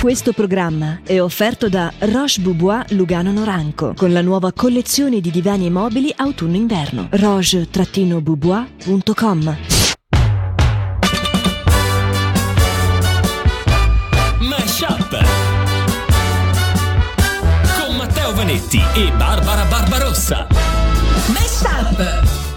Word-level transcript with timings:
Questo 0.00 0.32
programma 0.32 1.00
è 1.04 1.20
offerto 1.20 1.68
da 1.68 1.92
Roche 1.98 2.40
Boubois 2.40 2.88
Lugano 2.92 3.32
Noranco 3.32 3.92
con 3.94 4.14
la 4.14 4.22
nuova 4.22 4.50
collezione 4.50 5.20
di 5.20 5.30
divani 5.30 5.66
e 5.66 5.70
mobili 5.70 6.10
autunno-inverno. 6.16 7.08
roche-boubois.com 7.10 9.56
Mashup 14.38 15.18
con 17.78 17.96
Matteo 17.96 18.32
Vanetti 18.32 18.80
e 18.94 19.12
Barbara 19.18 19.64
Barbarossa. 19.64 20.69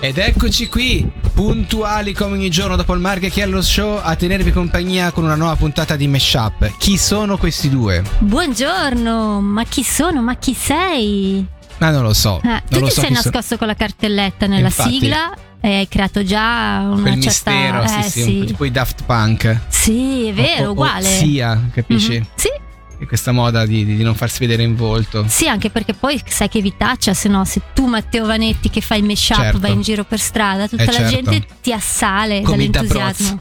Ed 0.04 0.18
eccoci 0.18 0.68
qui, 0.68 1.10
puntuali 1.34 2.12
come 2.12 2.34
ogni 2.34 2.50
giorno 2.50 2.76
dopo 2.76 2.94
il 2.94 3.00
Marche 3.00 3.30
Chiello 3.30 3.62
Show, 3.62 4.02
a 4.04 4.18
tenervi 4.18 4.52
compagnia 4.52 5.12
con 5.12 5.24
una 5.24 5.36
nuova 5.36 5.56
puntata 5.56 5.96
di 5.96 6.08
Meshup. 6.08 6.76
Chi 6.78 6.98
sono 6.98 7.38
questi 7.38 7.70
due? 7.70 8.04
Buongiorno, 8.20 9.40
ma 9.40 9.63
chi 9.63 9.82
sono? 9.82 10.22
Ma 10.22 10.36
chi 10.36 10.54
sei? 10.54 11.46
Ah, 11.77 11.91
non 11.91 12.04
lo 12.04 12.12
so. 12.13 12.41
Non 12.44 12.62
tu 12.68 12.82
ti 12.84 12.91
so 12.91 13.00
sei 13.00 13.12
nascosto 13.12 13.55
con 13.58 13.66
la 13.68 13.76
cartelletta 13.76 14.46
nella 14.46 14.68
Infatti. 14.68 14.90
sigla 14.90 15.34
e 15.62 15.74
hai 15.76 15.88
creato 15.88 16.22
già 16.26 16.80
una 16.91 17.02
Quel 17.02 17.22
certa... 17.22 17.52
mistero, 17.52 17.88
sì, 17.88 17.98
eh, 17.99 18.10
sì, 18.10 18.22
un 18.34 18.40
po' 18.40 18.46
tipo 18.48 18.66
i 18.66 18.72
Daft 18.72 19.04
Punk. 19.05 19.60
Sì, 19.70 20.26
è 20.27 20.34
vero, 20.34 20.66
O- 20.66 20.68
o- 20.68 20.72
uguale. 20.72 21.08
Sia, 21.08 21.70
capisci? 21.74 22.18
Mhm. 22.18 22.26
Sì, 22.35 22.49
E 23.03 23.05
Questa 23.05 23.34
moda 23.34 23.66
di, 23.66 23.84
di- 23.84 24.02
non 24.02 24.16
farsi 24.16 24.39
vedere 24.39 24.63
in 24.63 24.75
volto. 24.75 25.25
sì, 25.27 25.48
anche 25.48 25.70
perché 25.70 25.93
poi 25.93 26.21
sai 26.25 26.48
che 26.48 26.62
vitaccia, 26.62 27.13
se 27.13 27.27
no, 27.27 27.43
se 27.43 27.62
tu 27.73 27.85
Matteo 27.85 28.26
Vanetti 28.26 28.70
che 28.70 28.79
fai 28.79 28.99
il 28.99 29.05
mashup 29.05 29.35
Certo. 29.35 29.59
vai 29.59 29.73
in 29.73 29.81
giro 29.81 30.05
per 30.05 30.20
strada, 30.20 30.67
tutta 30.70 30.84
Eh, 30.84 30.85
la 30.85 30.91
certo. 30.93 31.09
gente 31.31 31.45
ti 31.62 31.73
assale 31.73 32.41
Come 32.41 32.70
dall'entusiasmo. 32.70 33.39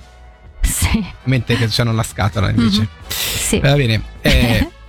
Sì, 0.62 1.04
Mentre 1.24 1.56
che 1.56 1.66
c'hanno 1.70 1.92
la 1.92 2.02
scatola 2.02 2.50
invece. 2.50 2.80
Mhm. 2.80 2.88
sì. 3.08 3.58
Va 3.60 3.74
bene. 3.74 4.02
Eh, 4.20 4.68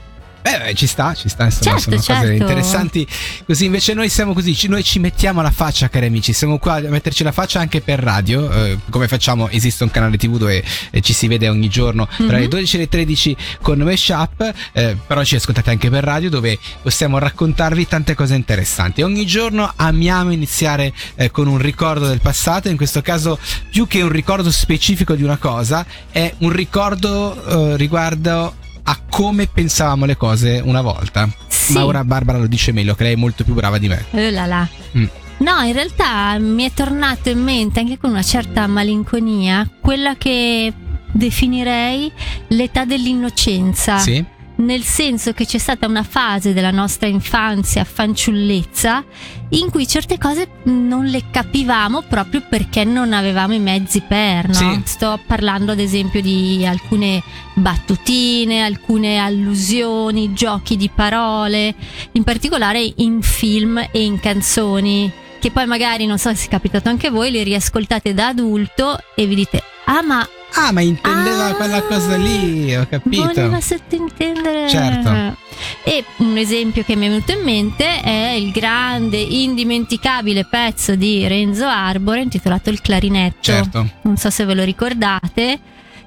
Beh, 0.44 0.74
ci 0.76 0.88
sta, 0.88 1.14
ci 1.14 1.30
sta, 1.30 1.46
insomma, 1.46 1.78
Certo, 1.80 1.82
sono 1.82 1.96
cose 2.20 2.28
certo. 2.28 2.32
interessanti. 2.44 3.08
Così 3.46 3.64
invece 3.66 3.94
noi 3.94 4.10
siamo 4.10 4.34
così, 4.34 4.56
noi 4.68 4.84
ci 4.84 5.00
mettiamo 5.00 5.42
la 5.42 5.52
faccia, 5.52 5.88
cari 5.90 6.08
amici. 6.08 6.34
Siamo 6.34 6.58
qua 6.60 6.74
a 6.76 6.80
metterci 6.82 7.24
la 7.24 7.32
faccia 7.32 7.60
anche 7.62 7.80
per 7.80 8.00
radio. 8.00 8.52
eh, 8.52 8.78
come 8.90 9.08
facciamo? 9.08 9.48
Esiste 9.50 9.84
un 9.84 9.92
canale 9.92 10.18
TV 10.18 10.38
dove 10.38 10.62
eh, 10.92 11.00
ci 11.02 11.14
si 11.14 11.28
vede 11.28 11.48
ogni 11.48 11.70
giorno 11.70 12.08
tra 12.28 12.38
le 12.38 12.42
Mhm. 12.44 12.48
12 12.50 12.76
e 12.76 12.80
le 12.80 12.90
13 12.90 13.36
con 13.62 13.80
Meshup. 13.80 14.54
eh, 14.74 14.98
però 15.08 15.24
ci 15.24 15.36
ascoltate 15.36 15.70
anche 15.70 15.90
per 15.90 16.04
radio 16.04 16.30
dove 16.30 16.60
possiamo 16.82 17.18
raccontarvi 17.20 17.88
tante 17.88 18.14
cose 18.14 18.36
interessanti. 18.36 19.02
Ogni 19.02 19.26
giorno 19.26 19.72
amiamo 19.78 20.32
iniziare 20.32 20.92
eh, 21.16 21.32
con 21.32 21.48
un 21.48 21.58
ricordo 21.58 22.06
del 22.08 22.20
passato. 22.20 22.68
In 22.68 22.76
questo 22.76 23.02
caso, 23.02 23.40
più 23.70 23.88
che 23.88 24.02
un 24.02 24.10
ricordo 24.10 24.52
specifico 24.52 25.16
di 25.16 25.24
una 25.24 25.38
cosa, 25.38 25.86
è 26.12 26.34
un 26.40 26.50
ricordo 26.52 27.72
eh, 27.74 27.78
riguardo 27.78 28.56
a 28.84 29.00
come 29.10 29.48
pensavamo 29.48 30.06
le 30.06 30.18
cose 30.18 30.62
una 30.64 30.82
volta. 30.82 31.30
Sì. 31.48 31.74
Ma 31.74 31.86
ora 31.86 32.04
Barbara 32.04 32.38
lo 32.38 32.48
dice 32.48 32.72
meglio, 32.72 32.96
che 32.96 33.04
lei 33.04 33.14
è 33.14 33.18
molto 33.18 33.44
più 33.44 33.54
brava 33.54 33.78
di 33.78 33.88
me. 33.88 34.06
Eh 34.12 34.32
là 34.32 34.46
là. 34.46 34.68
Mm. 34.98 35.06
No, 35.38 35.62
in 35.62 35.74
realtà 35.74 36.38
mi 36.40 36.64
è 36.64 36.72
tornato 36.72 37.30
in 37.30 37.42
mente 37.42 37.80
anche 37.80 37.98
con 37.98 38.12
una 38.12 38.24
certa 38.24 38.66
malinconia 38.68 39.70
quella 39.82 40.16
che 40.16 40.72
definirei 41.12 42.12
l'età 42.50 42.86
dell'innocenza. 42.86 43.98
Sì? 43.98 44.24
Nel 44.56 44.84
senso 44.84 45.34
che 45.34 45.46
c'è 45.46 45.58
stata 45.58 45.88
una 45.88 46.04
fase 46.04 46.54
della 46.54 46.72
nostra 46.72 47.08
infanzia, 47.08 47.84
fanciullezza, 47.84 49.04
in 49.50 49.72
cui 49.72 49.88
certe 49.88 50.20
cose 50.20 50.48
non 50.66 51.06
le 51.06 51.24
capivamo 51.32 52.04
proprio 52.04 52.44
perché 52.48 52.84
non 52.84 53.14
avevamo 53.14 53.54
i 53.54 53.60
mezzi 53.60 54.02
per, 54.02 54.48
no? 54.48 54.54
Sì. 54.54 54.82
Sto 54.84 55.20
parlando 55.26 55.72
ad 55.72 55.80
esempio 55.80 56.22
di 56.22 56.66
alcune 56.66 57.24
battutine, 57.56 58.64
alcune 58.64 59.18
allusioni, 59.18 60.34
giochi 60.34 60.78
di 60.78 60.90
parole, 60.94 61.74
in 62.12 62.24
particolare 62.24 62.94
in 62.98 63.22
film 63.24 63.80
e 63.92 64.04
in 64.04 64.20
canzoni, 64.20 65.12
che 65.44 65.52
poi 65.52 65.66
magari, 65.66 66.06
non 66.06 66.18
so 66.18 66.34
se 66.34 66.46
è 66.46 66.50
capitato 66.50 66.88
anche 66.88 67.10
voi, 67.10 67.30
le 67.30 67.44
riascoltate 67.44 68.14
da 68.14 68.28
adulto 68.28 68.98
e 69.14 69.26
vi 69.26 69.36
dite, 69.36 69.62
ah 69.86 70.02
ma 70.02 70.26
Ah, 70.56 70.72
ma 70.72 70.80
intendeva 70.82 71.48
Ah, 71.48 71.54
quella 71.56 71.82
cosa 71.82 72.16
lì, 72.16 72.74
ho 72.76 72.88
capito. 72.88 73.26
Voleva 73.26 73.60
sottintendere. 73.60 74.70
Certo. 74.70 75.36
E 75.84 76.06
un 76.18 76.38
esempio 76.38 76.84
che 76.84 76.96
mi 76.96 77.08
è 77.08 77.10
venuto 77.10 77.32
in 77.34 77.42
mente 77.44 78.02
è 78.02 78.30
il 78.38 78.52
grande, 78.52 79.18
indimenticabile 79.18 80.46
pezzo 80.46 80.96
di 80.96 81.28
Renzo 81.28 81.66
Arbore 81.66 82.22
intitolato 82.22 82.70
Il 82.70 82.80
clarinetto. 82.82 83.38
Certo. 83.42 83.90
Non 84.04 84.16
so 84.16 84.30
se 84.30 84.46
ve 84.46 84.54
lo 84.54 84.64
ricordate. 84.64 85.60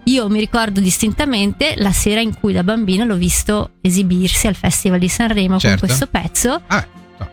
Io 0.04 0.28
mi 0.28 0.38
ricordo 0.38 0.78
distintamente 0.80 1.74
la 1.78 1.90
sera 1.92 2.20
in 2.20 2.32
cui 2.38 2.52
da 2.52 2.62
bambino 2.62 3.04
l'ho 3.04 3.16
visto 3.16 3.72
esibirsi 3.80 4.46
al 4.46 4.54
Festival 4.54 5.00
di 5.00 5.08
Sanremo 5.08 5.58
Certo. 5.58 5.78
con 5.78 5.86
questo 5.88 6.06
pezzo. 6.06 6.62
Ah. 6.68 6.86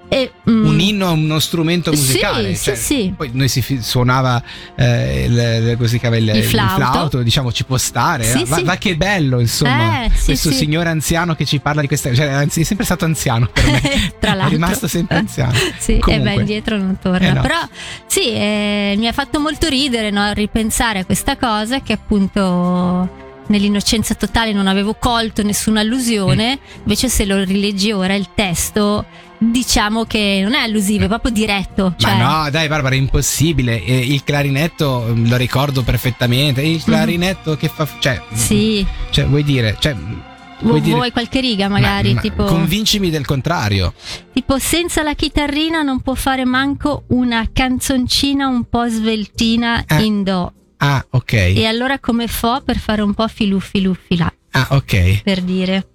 E, 0.08 0.32
mm, 0.48 0.66
un 0.66 0.80
inno 0.80 1.08
a 1.08 1.12
uno 1.12 1.40
strumento 1.40 1.92
Sì, 1.94 2.00
musicale. 2.00 2.54
sì, 2.54 2.64
cioè, 2.64 2.76
sì. 2.76 3.14
Poi 3.18 3.32
noi 3.34 3.48
si 3.48 3.80
suonava 3.82 4.42
eh, 4.76 5.26
il, 5.26 5.34
il- 5.72 5.76
così 5.78 5.98
chiama, 6.00 6.18
il, 6.18 6.28
Il 6.30 6.44
flauto. 6.44 7.24
diciamo 7.24 7.52
ci 7.52 7.64
può 7.66 7.78
stare. 7.78 8.24
Sì, 8.24 8.44
va, 8.46 8.58
sì. 8.58 8.64
va 8.64 8.76
che 8.76 8.96
bello, 8.96 9.40
insomma. 9.40 10.04
Eh, 10.06 10.10
sì, 10.14 10.26
questo 10.26 10.50
sì. 10.52 10.56
signore 10.56 10.90
anziano 10.90 11.34
che 11.36 11.46
ci 11.46 11.60
parla 11.60 11.82
di 11.82 11.88
questa. 11.88 12.14
Cioè, 12.14 12.28
anzi, 12.28 12.62
è 12.62 12.64
sempre 12.64 12.86
stato 12.86 13.06
anziano 13.06 13.48
per 13.52 13.66
me. 13.66 13.82
Tra 14.20 14.34
È 14.34 14.36
l'altro. 14.36 14.50
rimasto 14.50 14.88
sempre 14.88 15.18
anziano. 15.18 15.54
Sì, 15.80 15.94
e 15.96 16.00
Comunque. 16.00 16.30
beh, 16.34 16.40
indietro 16.40 16.78
non 16.78 16.98
torna. 17.02 17.28
Eh, 17.28 17.32
no. 17.34 17.42
Però 17.42 17.58
sì, 18.06 18.32
eh, 18.34 18.96
mi 18.98 19.08
ha 19.08 19.12
fatto 19.14 19.40
molto 19.40 19.68
ridere 19.68 20.12
no, 20.12 20.32
ripensare 20.34 21.00
a 21.00 21.06
questa 21.06 21.36
cosa 21.38 21.82
che 21.82 21.94
appunto 21.94 23.22
nell'innocenza 23.48 24.14
totale 24.16 24.54
non 24.54 24.68
avevo 24.68 24.96
colto 24.96 25.44
nessuna 25.44 25.82
allusione, 25.82 26.60
Mm. 26.62 26.78
invece 26.84 27.10
se 27.10 27.26
lo 27.26 27.44
rileggi 27.44 27.92
ora 27.92 28.14
il 28.16 28.30
testo 28.34 29.06
diciamo 29.38 30.06
che 30.06 30.40
non 30.42 30.54
è 30.54 30.60
allusivo, 30.60 31.04
è 31.04 31.08
proprio 31.10 31.32
diretto. 31.34 31.96
Cioè, 31.98 32.16
Ma 32.16 32.44
no, 32.44 32.50
dai, 32.50 32.70
Barbara, 32.70 32.96
è 32.96 32.98
impossibile. 32.98 33.84
Eh, 33.84 33.98
Il 34.00 34.24
clarinetto 34.24 35.06
mm, 35.10 35.28
lo 35.28 35.36
ricordo 35.36 35.82
perfettamente. 35.84 36.62
Il 36.62 36.82
clarinetto 36.82 37.58
che 37.58 37.68
fa. 37.68 37.86
Cioè, 38.00 38.22
Mhm. 38.30 38.38
Sì, 38.38 38.86
cioè, 39.10 39.26
vuoi 39.26 39.44
dire. 39.44 39.76
Cioè, 39.78 39.94
Vu- 39.96 40.70
vuoi 40.70 40.80
dire. 40.80 40.96
vuoi 40.96 41.12
qualche 41.12 41.42
riga 41.42 41.68
magari, 41.68 42.10
Ma- 42.10 42.14
ma 42.16 42.22
tipo, 42.22 42.44
Convincimi 42.46 43.10
del 43.10 43.26
contrario. 43.26 43.94
tipo 44.32 44.58
senza 44.60 45.04
la 45.04 45.14
chitarrina 45.14 45.82
non 45.82 46.00
può 46.00 46.14
fare 46.14 46.46
manco 46.46 47.04
una 47.08 47.46
canzoncina 47.52 48.48
un 48.48 48.64
po' 48.70 48.88
sveltina 48.88 49.84
Eh. 49.86 50.04
in 50.04 50.24
do. 50.24 50.54
Ah, 50.86 51.06
ok. 51.12 51.32
E 51.34 51.66
allora 51.66 51.98
come 52.00 52.28
fo 52.28 52.62
per 52.62 52.78
fare 52.78 53.02
un 53.02 53.14
po' 53.14 53.28
filù 53.30 53.60
filù 53.62 53.94
filà, 53.94 54.32
Ah, 54.52 54.68
ok. 54.72 55.22
per 55.24 55.42
dire. 55.42 55.88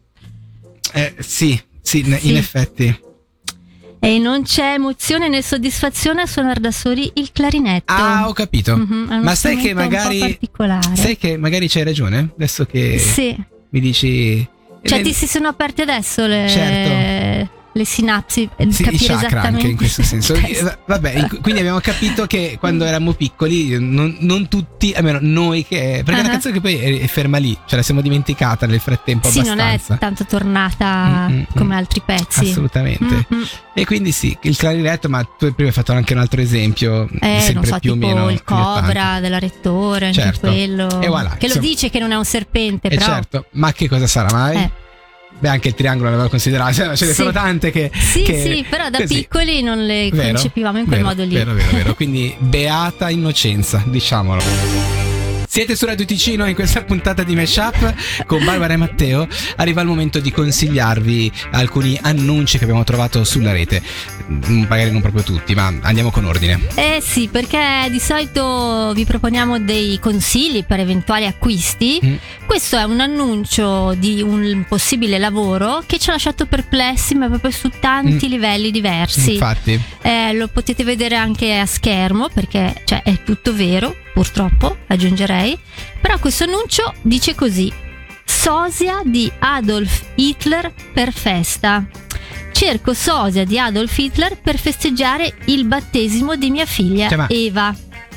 Eh, 0.94 1.14
sì, 1.18 1.60
sì, 1.82 1.98
in- 1.98 2.16
Sì. 2.18 2.30
in 2.30 2.36
effetti. 2.36 3.00
E 4.00 4.18
non 4.18 4.44
c'è 4.44 4.72
emozione 4.74 5.28
né 5.28 5.42
soddisfazione 5.42 6.22
a 6.22 6.26
suonare 6.26 6.60
da 6.60 6.70
soli 6.70 7.10
il 7.16 7.30
clarinetto. 7.32 7.92
Ah, 7.92 8.28
ho 8.28 8.32
capito. 8.32 8.76
Mhm, 8.76 9.08
uno 9.10 9.22
Ma 9.22 9.34
sai 9.34 9.56
che 9.58 9.74
magari. 9.74 10.38
Sai 10.94 11.18
che 11.18 11.36
magari 11.36 11.68
c'hai 11.68 11.82
ragione? 11.84 12.30
Adesso 12.34 12.64
che 12.64 12.96
Sì, 12.98 13.36
mi 13.70 13.80
dici. 13.80 14.48
cioè 14.84 15.00
eh, 15.00 15.02
ti 15.02 15.12
si 15.12 15.26
sono 15.26 15.48
aperte 15.48 15.82
adesso 15.82 16.26
le, 16.26 16.46
Certo. 16.48 17.56
Le 17.78 17.84
sinapsi, 17.86 18.48
eh, 18.56 18.70
sì, 18.72 18.82
capire 18.82 19.06
chakra 19.06 19.26
esattamente. 19.28 19.56
anche 19.56 19.66
in 19.68 19.76
questo 19.76 20.02
senso. 20.02 20.34
Eh, 20.48 20.62
va- 20.62 20.78
Vabbè, 20.86 21.12
in- 21.14 21.38
quindi 21.40 21.60
abbiamo 21.60 21.80
capito 21.80 22.26
che 22.26 22.56
quando 22.60 22.84
eravamo 22.84 23.12
piccoli, 23.12 23.78
non, 23.78 24.16
non 24.20 24.48
tutti, 24.48 24.92
almeno 24.94 25.18
noi 25.22 25.64
che. 25.66 26.02
Perché 26.04 26.20
è 26.20 26.24
una 26.24 26.30
canzone 26.32 26.54
che 26.54 26.60
poi 26.60 26.98
è, 26.98 27.06
ferma 27.06 27.38
lì, 27.38 27.56
ce 27.66 27.76
la 27.76 27.82
siamo 27.82 28.00
dimenticata 28.00 28.66
nel 28.66 28.80
frattempo 28.80 29.30
Sì, 29.30 29.38
non 29.42 29.58
è 29.58 29.62
abbastanza. 29.74 29.96
tanto 29.96 30.24
tornata 30.26 31.26
Mm, 31.28 31.36
mm, 31.38 31.42
come 31.54 31.74
mm. 31.74 31.78
altri 31.78 32.02
pezzi. 32.04 32.50
Assolutamente. 32.50 33.26
Mm, 33.32 33.36
mm. 33.38 33.42
E 33.74 33.84
quindi 33.84 34.10
sì, 34.12 34.36
il 34.42 34.56
clarinetto, 34.56 35.08
ma 35.08 35.22
tu 35.22 35.52
prima 35.54 35.68
hai 35.68 35.74
fatto 35.74 35.92
anche 35.92 36.12
un 36.14 36.18
altro 36.20 36.40
esempio, 36.40 37.08
Eh, 37.20 37.40
sempre 37.40 37.66
so, 37.66 37.78
più 37.78 37.92
o 37.92 37.94
meno. 37.94 38.14
il 38.14 38.18
anni 38.28 38.40
80. 38.44 38.80
cobra 38.80 39.20
della 39.20 39.38
rettore, 39.38 40.12
Certo. 40.12 40.48
quello. 40.48 41.00
E 41.00 41.06
voilà, 41.06 41.30
che 41.38 41.46
lo 41.46 41.54
insomma. 41.54 41.66
dice 41.66 41.90
che 41.90 41.98
non 42.00 42.10
è 42.12 42.16
un 42.16 42.24
serpente, 42.24 42.88
E 42.88 42.96
però. 42.96 43.04
certo, 43.12 43.46
ma 43.52 43.72
che 43.72 43.88
cosa 43.88 44.06
sarà 44.06 44.28
mai? 44.32 44.56
Eh. 44.56 44.70
Beh, 45.40 45.48
anche 45.48 45.68
il 45.68 45.74
triangolo 45.74 46.10
l'avevo 46.10 46.28
considerato, 46.28 46.72
cioè, 46.72 46.94
ce 46.96 47.04
ne 47.06 47.10
Sì. 47.12 47.16
sono 47.16 47.30
tante 47.32 47.70
che. 47.70 47.90
Sì, 47.94 48.22
che- 48.22 48.42
sì, 48.42 48.64
però 48.68 48.90
da 48.90 48.98
così. 48.98 49.14
piccoli 49.14 49.62
non 49.62 49.84
le 49.86 50.08
Vero, 50.12 50.28
concepivamo 50.32 50.78
in 50.78 50.84
quel 50.86 50.96
vero, 50.96 51.08
modo 51.08 51.22
lì. 51.24 51.34
Vero, 51.34 51.52
vero, 51.54 51.70
vero. 51.70 51.94
Quindi 51.96 52.34
beata 52.38 53.08
innocenza, 53.10 53.82
diciamolo. 53.86 54.97
Siete 55.50 55.76
su 55.76 55.86
Radio 55.86 56.04
Ticino 56.04 56.46
in 56.46 56.54
questa 56.54 56.82
puntata 56.84 57.22
di 57.22 57.34
Meshup 57.34 57.94
con 58.26 58.44
Barbara 58.44 58.74
e 58.74 58.76
Matteo. 58.76 59.26
Arriva 59.56 59.80
il 59.80 59.86
momento 59.88 60.20
di 60.20 60.30
consigliarvi 60.30 61.32
alcuni 61.52 61.98
annunci 62.02 62.58
che 62.58 62.64
abbiamo 62.64 62.84
trovato 62.84 63.24
sulla 63.24 63.50
rete. 63.50 63.82
Mm, 64.30 64.64
Magari 64.68 64.90
non 64.92 65.00
proprio 65.00 65.22
tutti, 65.22 65.54
ma 65.54 65.72
andiamo 65.80 66.10
con 66.10 66.26
ordine. 66.26 66.60
Eh 66.74 66.98
sì, 67.00 67.28
perché 67.32 67.88
di 67.90 67.98
solito 67.98 68.92
vi 68.94 69.06
proponiamo 69.06 69.58
dei 69.58 69.98
consigli 69.98 70.64
per 70.64 70.80
eventuali 70.80 71.24
acquisti. 71.24 71.98
Mm. 72.04 72.14
Questo 72.46 72.76
è 72.76 72.82
un 72.84 73.00
annuncio 73.00 73.94
di 73.96 74.20
un 74.20 74.64
possibile 74.68 75.18
lavoro 75.18 75.82
che 75.86 75.98
ci 75.98 76.10
ha 76.10 76.12
lasciato 76.12 76.44
perplessi, 76.46 77.14
ma 77.14 77.26
proprio 77.26 77.50
su 77.50 77.70
tanti 77.80 78.26
Mm. 78.26 78.30
livelli 78.30 78.70
diversi. 78.70 79.32
Infatti, 79.32 79.80
Eh, 80.02 80.32
lo 80.34 80.48
potete 80.48 80.84
vedere 80.84 81.16
anche 81.16 81.56
a 81.58 81.66
schermo 81.66 82.28
perché 82.32 82.82
cioè, 82.84 83.02
è 83.02 83.22
tutto 83.24 83.52
vero, 83.54 83.94
purtroppo, 84.22 84.78
aggiungerei. 84.88 85.56
Però 86.00 86.18
questo 86.18 86.42
annuncio 86.42 86.92
dice 87.02 87.36
così. 87.36 87.72
sosia 88.24 89.00
di 89.04 89.30
Adolf 89.38 90.02
Hitler 90.16 90.72
per 90.92 91.12
festa. 91.12 91.86
Cerco 92.52 92.94
sosia 92.94 93.44
di 93.44 93.58
Adolf 93.60 93.96
Hitler 93.96 94.36
per 94.36 94.58
festeggiare 94.58 95.32
il 95.44 95.64
battesimo 95.66 96.34
di 96.34 96.50
mia 96.50 96.66
figlia 96.66 97.06
Cioè, 97.08 97.16
ma- 97.16 97.26
Eva. 97.28 97.72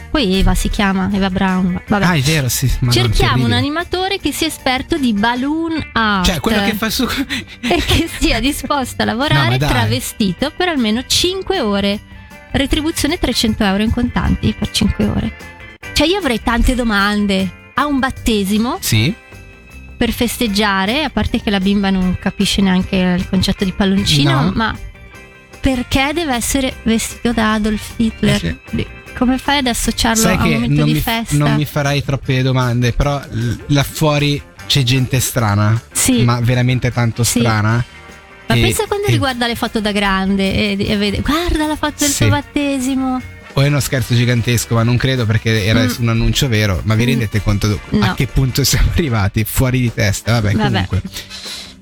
Poi 0.10 0.34
Eva 0.40 0.56
si 0.56 0.70
chiama, 0.70 1.08
Eva 1.14 1.30
Brown. 1.30 1.80
Vabbè. 1.88 2.04
Ah, 2.06 2.14
è 2.16 2.22
vero, 2.22 2.50
sì. 2.50 2.70
Cerchiamo 2.90 3.46
un 3.46 3.52
animatore 3.54 4.18
che 4.20 4.32
sia 4.34 4.48
esperto 4.48 4.98
di 4.98 5.14
balloon 5.14 5.90
art 5.94 6.26
Cioè, 6.26 6.40
quello 6.40 6.64
che 6.64 6.74
fa 6.74 6.90
su. 6.90 7.06
e 7.62 7.76
che 7.86 8.10
sia 8.20 8.40
disposto 8.40 9.04
a 9.04 9.06
No, 9.06 9.12
lavorare 9.12 9.58
dai. 9.58 9.70
travestito 9.70 10.52
per 10.58 10.68
almeno 10.68 11.04
5 11.06 11.60
ore. 11.62 12.00
Retribuzione 12.52 13.18
300 13.20 13.64
euro 13.64 13.84
in 13.84 13.92
contanti 13.92 14.54
per 14.58 14.72
5 14.72 15.06
ore. 15.06 15.34
Cioè, 16.02 16.10
io 16.10 16.18
avrei 16.18 16.42
tante 16.42 16.74
domande. 16.74 17.48
A 17.76 17.86
un 17.86 18.00
battesimo 18.00 18.80
Sì. 18.82 19.14
per 19.96 20.12
festeggiare, 20.12 21.04
a 21.04 21.12
parte 21.12 21.40
che 21.40 21.52
la 21.52 21.60
bimba 21.60 21.92
non 21.92 22.18
capisce 22.20 22.60
neanche 22.64 22.96
il 22.96 23.30
concetto 23.30 23.64
di 23.64 23.72
palloncino, 23.72 24.42
No. 24.46 24.52
ma 24.56 24.76
perché 25.60 26.10
deve 26.12 26.34
essere 26.34 26.74
vestito 26.82 27.34
da 27.34 27.54
Adolf 27.54 27.94
Hitler? 27.98 28.58
Come 29.16 29.38
fai 29.38 29.60
ad 29.60 29.68
associarlo 29.68 30.24
Sai 30.24 30.38
a 30.38 30.42
un 30.44 30.50
momento 30.54 30.84
di 30.86 30.94
mi, 30.94 31.00
festa? 31.00 31.38
non 31.38 31.54
mi 31.54 31.66
farai 31.66 32.04
troppe 32.04 32.42
domande, 32.42 32.94
però 32.94 33.22
là 33.68 33.84
fuori 33.84 34.42
c'è 34.66 34.82
gente 34.82 35.20
strana, 35.20 35.80
Sì. 35.92 36.24
ma 36.24 36.40
veramente 36.40 36.92
tanto 36.92 37.24
Sì. 37.24 37.42
strana. 37.42 37.74
Ma 38.48 38.56
E- 38.56 38.60
pensa 38.60 38.86
quando 38.88 39.06
e- 39.06 39.12
riguarda 39.12 39.46
le 39.46 39.54
foto 39.56 39.80
da 39.80 39.92
grande 39.92 40.52
e, 40.52 40.78
e 40.80 40.98
vede, 40.98 41.20
guarda 41.22 41.68
la 41.68 41.76
foto 41.76 41.94
del 42.00 42.10
Sì. 42.10 42.16
suo 42.16 42.30
battesimo. 42.30 43.22
O 43.54 43.62
è 43.62 43.68
uno 43.68 43.80
scherzo 43.80 44.16
gigantesco, 44.16 44.76
ma 44.76 44.84
non 44.84 44.98
credo 44.98 45.26
perché 45.26 45.66
era 45.66 45.84
Mm. 45.84 45.90
un 46.00 46.10
annuncio 46.10 46.48
vero. 46.48 46.82
Ma 46.86 46.96
vi 46.96 47.04
Mm. 47.04 47.08
rendete 47.08 47.42
conto 47.44 47.68
a 47.92 47.96
No. 47.98 48.14
che 48.16 48.28
punto 48.28 48.64
siamo 48.66 48.90
arrivati? 48.92 49.44
Fuori 49.44 49.82
di 49.82 49.94
testa, 49.94 50.34
vabbè, 50.40 50.54
Vabbè. 50.54 50.68
comunque. 50.70 51.02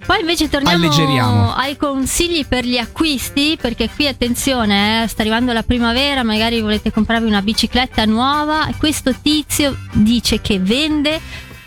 Poi 0.05 0.21
invece 0.21 0.49
torniamo 0.49 1.53
ai 1.53 1.77
consigli 1.77 2.43
per 2.47 2.65
gli 2.65 2.77
acquisti, 2.77 3.59
perché 3.61 3.89
qui 3.93 4.07
attenzione, 4.07 5.03
eh, 5.03 5.07
sta 5.07 5.21
arrivando 5.21 5.53
la 5.53 5.61
primavera, 5.61 6.23
magari 6.23 6.59
volete 6.61 6.91
comprarvi 6.91 7.27
una 7.27 7.43
bicicletta 7.43 8.05
nuova 8.05 8.67
e 8.67 8.73
questo 8.79 9.13
tizio 9.21 9.77
dice 9.93 10.41
che 10.41 10.57
vende 10.59 11.21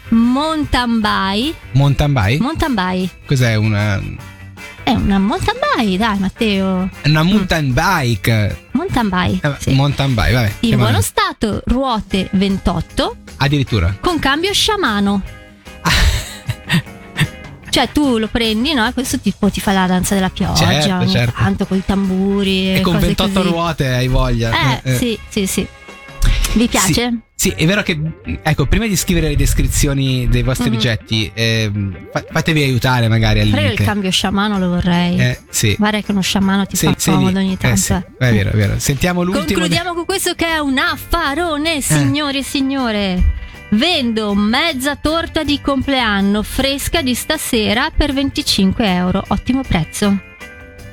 mountain 0.09 1.01
bike. 1.01 1.55
Mountain 1.73 2.13
bike? 2.13 2.43
Mountain 2.43 2.75
bike. 2.75 3.11
Cos'è 3.27 3.55
una, 3.55 4.03
È 4.85 4.91
una 4.91 5.19
mountain 5.19 5.57
bike, 5.77 5.97
dai 5.97 6.19
Matteo. 6.19 6.89
una 7.05 7.23
mountain 7.23 7.73
bike? 7.73 8.67
Mountain 8.73 9.09
bike. 9.09 9.47
Eh, 9.47 9.55
sì. 9.59 9.71
Mountain 9.73 10.15
bike, 10.15 10.33
vabbè. 10.33 10.53
In 10.61 10.77
buono 10.77 11.01
stato, 11.01 11.63
ruote 11.67 12.29
28 12.33 13.17
Addirittura. 13.37 13.97
con 14.01 14.19
cambio 14.19 14.53
sciamano. 14.53 15.23
Cioè 17.73 17.91
tu 17.91 18.19
lo 18.19 18.27
prendi, 18.27 18.75
no? 18.75 18.87
E 18.87 18.93
questo 18.93 19.19
tipo 19.19 19.49
ti 19.49 19.59
fa 19.61 19.73
la 19.73 19.87
danza 19.87 20.15
della 20.15 20.29
pioggia, 20.29 20.67
Certo, 20.83 21.09
certo. 21.09 21.33
tanto 21.41 21.65
con 21.65 21.79
i 21.79 21.83
tamburi 21.85 22.73
e, 22.73 22.75
E 22.77 22.81
con 22.83 22.95
cose 22.95 23.07
28 23.07 23.33
così. 23.33 23.49
ruote 23.49 23.89
hai 23.89 24.09
voglia. 24.09 24.83
Eh, 24.83 24.95
sì, 24.99 25.19
sì, 25.29 25.47
sì. 25.47 25.67
Vi 26.55 26.69
piace? 26.69 27.19
Sì, 27.35 27.49
è 27.57 27.65
vero 27.67 27.83
che, 27.83 27.99
ecco, 28.43 28.67
prima 28.67 28.87
di 28.87 28.95
scrivere 28.95 29.29
le 29.29 29.37
descrizioni 29.37 30.29
dei 30.29 30.43
vostri 30.43 30.69
Mhm. 30.71 30.77
oggetti, 30.77 31.33
fa- 31.35 32.25
fatevi 32.31 32.63
aiutare 32.63 33.09
magari 33.09 33.41
al 33.41 33.47
Però 33.49 33.57
io 33.63 33.67
il 33.69 33.73
limite. 33.73 33.85
cambio 33.85 34.11
sciamano 34.11 34.59
lo 34.59 34.69
vorrei. 34.69 35.19
Eh, 35.19 35.41
sì. 35.49 35.75
Guarda 35.79 36.01
che 36.03 36.13
uno 36.13 36.21
sciamano 36.21 36.67
ti 36.67 36.77
Sì, 36.77 36.87
fa 36.87 36.95
sì, 36.97 37.11
comodo 37.11 37.39
lì. 37.39 37.45
ogni 37.47 37.55
Eh, 37.55 37.57
tanto. 37.57 37.77
sì. 37.81 37.93
eh. 37.95 38.05
È 38.19 38.33
vero, 38.33 38.51
è 38.51 38.55
vero. 38.57 38.79
Sentiamo 38.79 39.23
l'ultimo. 39.23 39.45
Concludiamo 39.47 39.95
con 39.95 40.05
questo 40.05 40.35
che 40.35 40.47
è 40.47 40.59
un 40.59 40.79
affarone, 40.79 41.81
signori 41.81 42.39
e 42.39 42.43
signore. 42.45 43.23
Vendo 43.71 44.35
mezza 44.35 44.97
torta 44.97 45.43
di 45.43 45.59
compleanno 45.61 46.43
fresca 46.43 47.01
di 47.01 47.15
stasera 47.15 47.91
per 47.97 48.13
25 48.13 48.87
euro. 48.95 49.25
Ottimo 49.29 49.63
prezzo. 49.67 50.17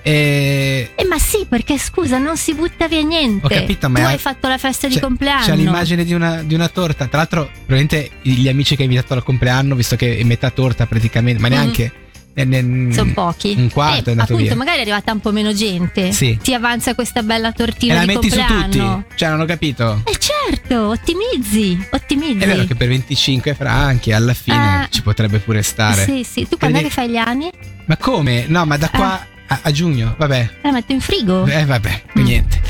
Eh, 0.01 0.91
Eh, 0.95 1.05
ma 1.05 1.17
sì, 1.19 1.45
perché 1.47 1.77
scusa, 1.77 2.17
non 2.17 2.37
si 2.37 2.53
butta 2.53 2.87
via 2.87 3.01
niente. 3.01 3.45
Ho 3.45 3.49
capito, 3.49 3.89
ma 3.89 3.99
tu 3.99 4.05
hai 4.05 4.17
fatto 4.17 4.47
la 4.47 4.57
festa 4.57 4.87
di 4.87 4.99
compleanno. 4.99 5.45
C'è 5.45 5.55
l'immagine 5.55 6.03
di 6.03 6.13
una, 6.13 6.41
di 6.43 6.53
una 6.55 6.67
torta. 6.67 7.07
Tra 7.07 7.17
l'altro, 7.19 7.45
probabilmente 7.65 8.09
gli 8.21 8.47
amici 8.47 8.75
che 8.75 8.83
hai 8.83 8.87
invitato 8.89 9.13
al 9.13 9.23
compleanno, 9.23 9.75
visto 9.75 9.95
che 9.95 10.17
è 10.17 10.23
metà 10.23 10.49
torta 10.51 10.85
praticamente, 10.85 11.41
ma 11.41 11.47
Mhm. 11.47 11.53
neanche. 11.53 11.91
ne- 12.35 12.61
ne- 12.61 12.93
Sono 12.93 13.11
pochi. 13.11 13.53
Un 13.57 13.69
quarto 13.69 13.95
Eh, 13.97 14.03
è 14.05 14.09
andato 14.11 14.31
appunto, 14.31 14.43
via. 14.43 14.55
magari 14.55 14.77
è 14.77 14.81
arrivata 14.81 15.11
un 15.11 15.19
po' 15.19 15.31
meno 15.33 15.51
gente. 15.53 16.13
Sì. 16.13 16.37
Ti 16.41 16.53
avanza 16.53 16.95
questa 16.95 17.21
bella 17.21 17.49
E 17.49 17.53
tortina 17.53 17.95
la 17.95 17.99
di 18.01 18.05
metti 18.05 18.29
su 18.29 18.37
compleanno. 18.37 19.03
tutti. 19.03 19.15
Cioè, 19.17 19.29
non 19.29 19.41
ho 19.41 19.45
capito. 19.45 20.01
Eh 20.05 20.17
certo, 20.17 20.87
ottimizzi, 20.87 21.85
ottimizzi. 21.91 22.37
È 22.37 22.47
vero 22.47 22.63
che 22.63 22.75
per 22.75 22.87
25 22.87 23.53
franchi 23.55 24.13
alla 24.13 24.33
fine 24.33 24.83
Eh. 24.85 24.87
ci 24.89 25.01
potrebbe 25.01 25.39
pure 25.39 25.61
stare. 25.63 26.05
Sì, 26.05 26.23
sì. 26.23 26.47
Tu 26.47 26.57
quando 26.57 26.77
Credi- 26.77 26.83
che 26.93 27.01
fai 27.01 27.09
gli 27.09 27.17
anni? 27.17 27.49
Ma 27.85 27.97
come? 27.97 28.45
No, 28.47 28.63
ma 28.65 28.77
da 28.77 28.87
qua 28.89 29.25
a, 29.49 29.59
a 29.63 29.71
giugno, 29.71 30.15
vabbè. 30.17 30.49
La 30.63 30.71
metto 30.71 30.91
in 30.93 31.01
frigo. 31.01 31.45
Eh 31.45 31.65
vabbè, 31.65 32.01
Mm. 32.19 32.23
niente. 32.23 32.61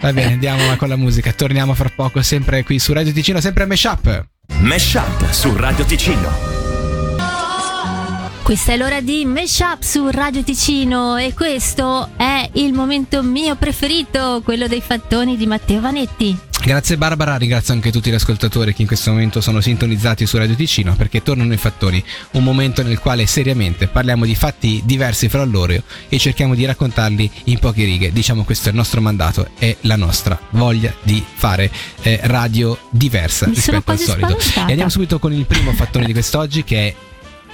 Va 0.00 0.12
bene, 0.12 0.32
andiamo 0.38 0.76
con 0.76 0.88
la 0.88 0.96
musica. 0.96 1.32
Torniamo 1.32 1.74
fra 1.74 1.90
poco, 1.94 2.22
sempre 2.22 2.62
qui 2.64 2.78
su 2.78 2.92
Radio 2.92 3.12
Ticino, 3.12 3.40
sempre 3.40 3.64
a 3.64 3.66
Meshup. 3.66 4.26
Mesh 4.60 4.94
Up 4.94 5.30
su 5.30 5.54
Radio 5.56 5.84
Ticino. 5.84 6.56
Questa 8.42 8.72
è 8.72 8.76
l'ora 8.78 9.02
di 9.02 9.26
Meshup 9.26 9.82
su 9.82 10.08
Radio 10.08 10.42
Ticino 10.42 11.16
e 11.18 11.34
questo 11.34 12.08
è 12.16 12.48
il 12.54 12.72
momento 12.72 13.22
mio 13.22 13.56
preferito, 13.56 14.40
quello 14.42 14.66
dei 14.66 14.80
fattoni 14.80 15.36
di 15.36 15.46
Matteo 15.46 15.82
Vanetti. 15.82 16.38
Grazie 16.60 16.98
Barbara, 16.98 17.36
ringrazio 17.36 17.72
anche 17.72 17.90
tutti 17.90 18.10
gli 18.10 18.14
ascoltatori 18.14 18.74
che 18.74 18.82
in 18.82 18.88
questo 18.88 19.10
momento 19.10 19.40
sono 19.40 19.60
sintonizzati 19.60 20.26
su 20.26 20.36
Radio 20.36 20.54
Ticino 20.54 20.94
perché 20.96 21.22
tornano 21.22 21.52
i 21.54 21.56
fattori, 21.56 22.04
un 22.32 22.42
momento 22.42 22.82
nel 22.82 22.98
quale 22.98 23.26
seriamente 23.26 23.86
parliamo 23.86 24.26
di 24.26 24.34
fatti 24.34 24.82
diversi 24.84 25.28
fra 25.30 25.44
loro 25.44 25.72
e 26.08 26.18
cerchiamo 26.18 26.54
di 26.54 26.66
raccontarli 26.66 27.30
in 27.44 27.58
poche 27.58 27.84
righe. 27.84 28.12
Diciamo 28.12 28.44
questo 28.44 28.68
è 28.68 28.70
il 28.72 28.76
nostro 28.76 29.00
mandato 29.00 29.48
e 29.58 29.78
la 29.82 29.96
nostra 29.96 30.38
voglia 30.50 30.92
di 31.02 31.24
fare 31.34 31.70
eh, 32.02 32.20
radio 32.24 32.78
diversa 32.90 33.46
Mi 33.46 33.54
rispetto 33.54 33.90
al 33.92 33.98
solito. 33.98 34.26
spaventata. 34.38 34.60
E 34.66 34.70
andiamo 34.70 34.90
subito 34.90 35.18
con 35.18 35.32
il 35.32 35.46
primo 35.46 35.72
fattone 35.72 36.04
di 36.04 36.12
quest'oggi 36.12 36.64
che 36.64 36.88
è, 36.88 36.94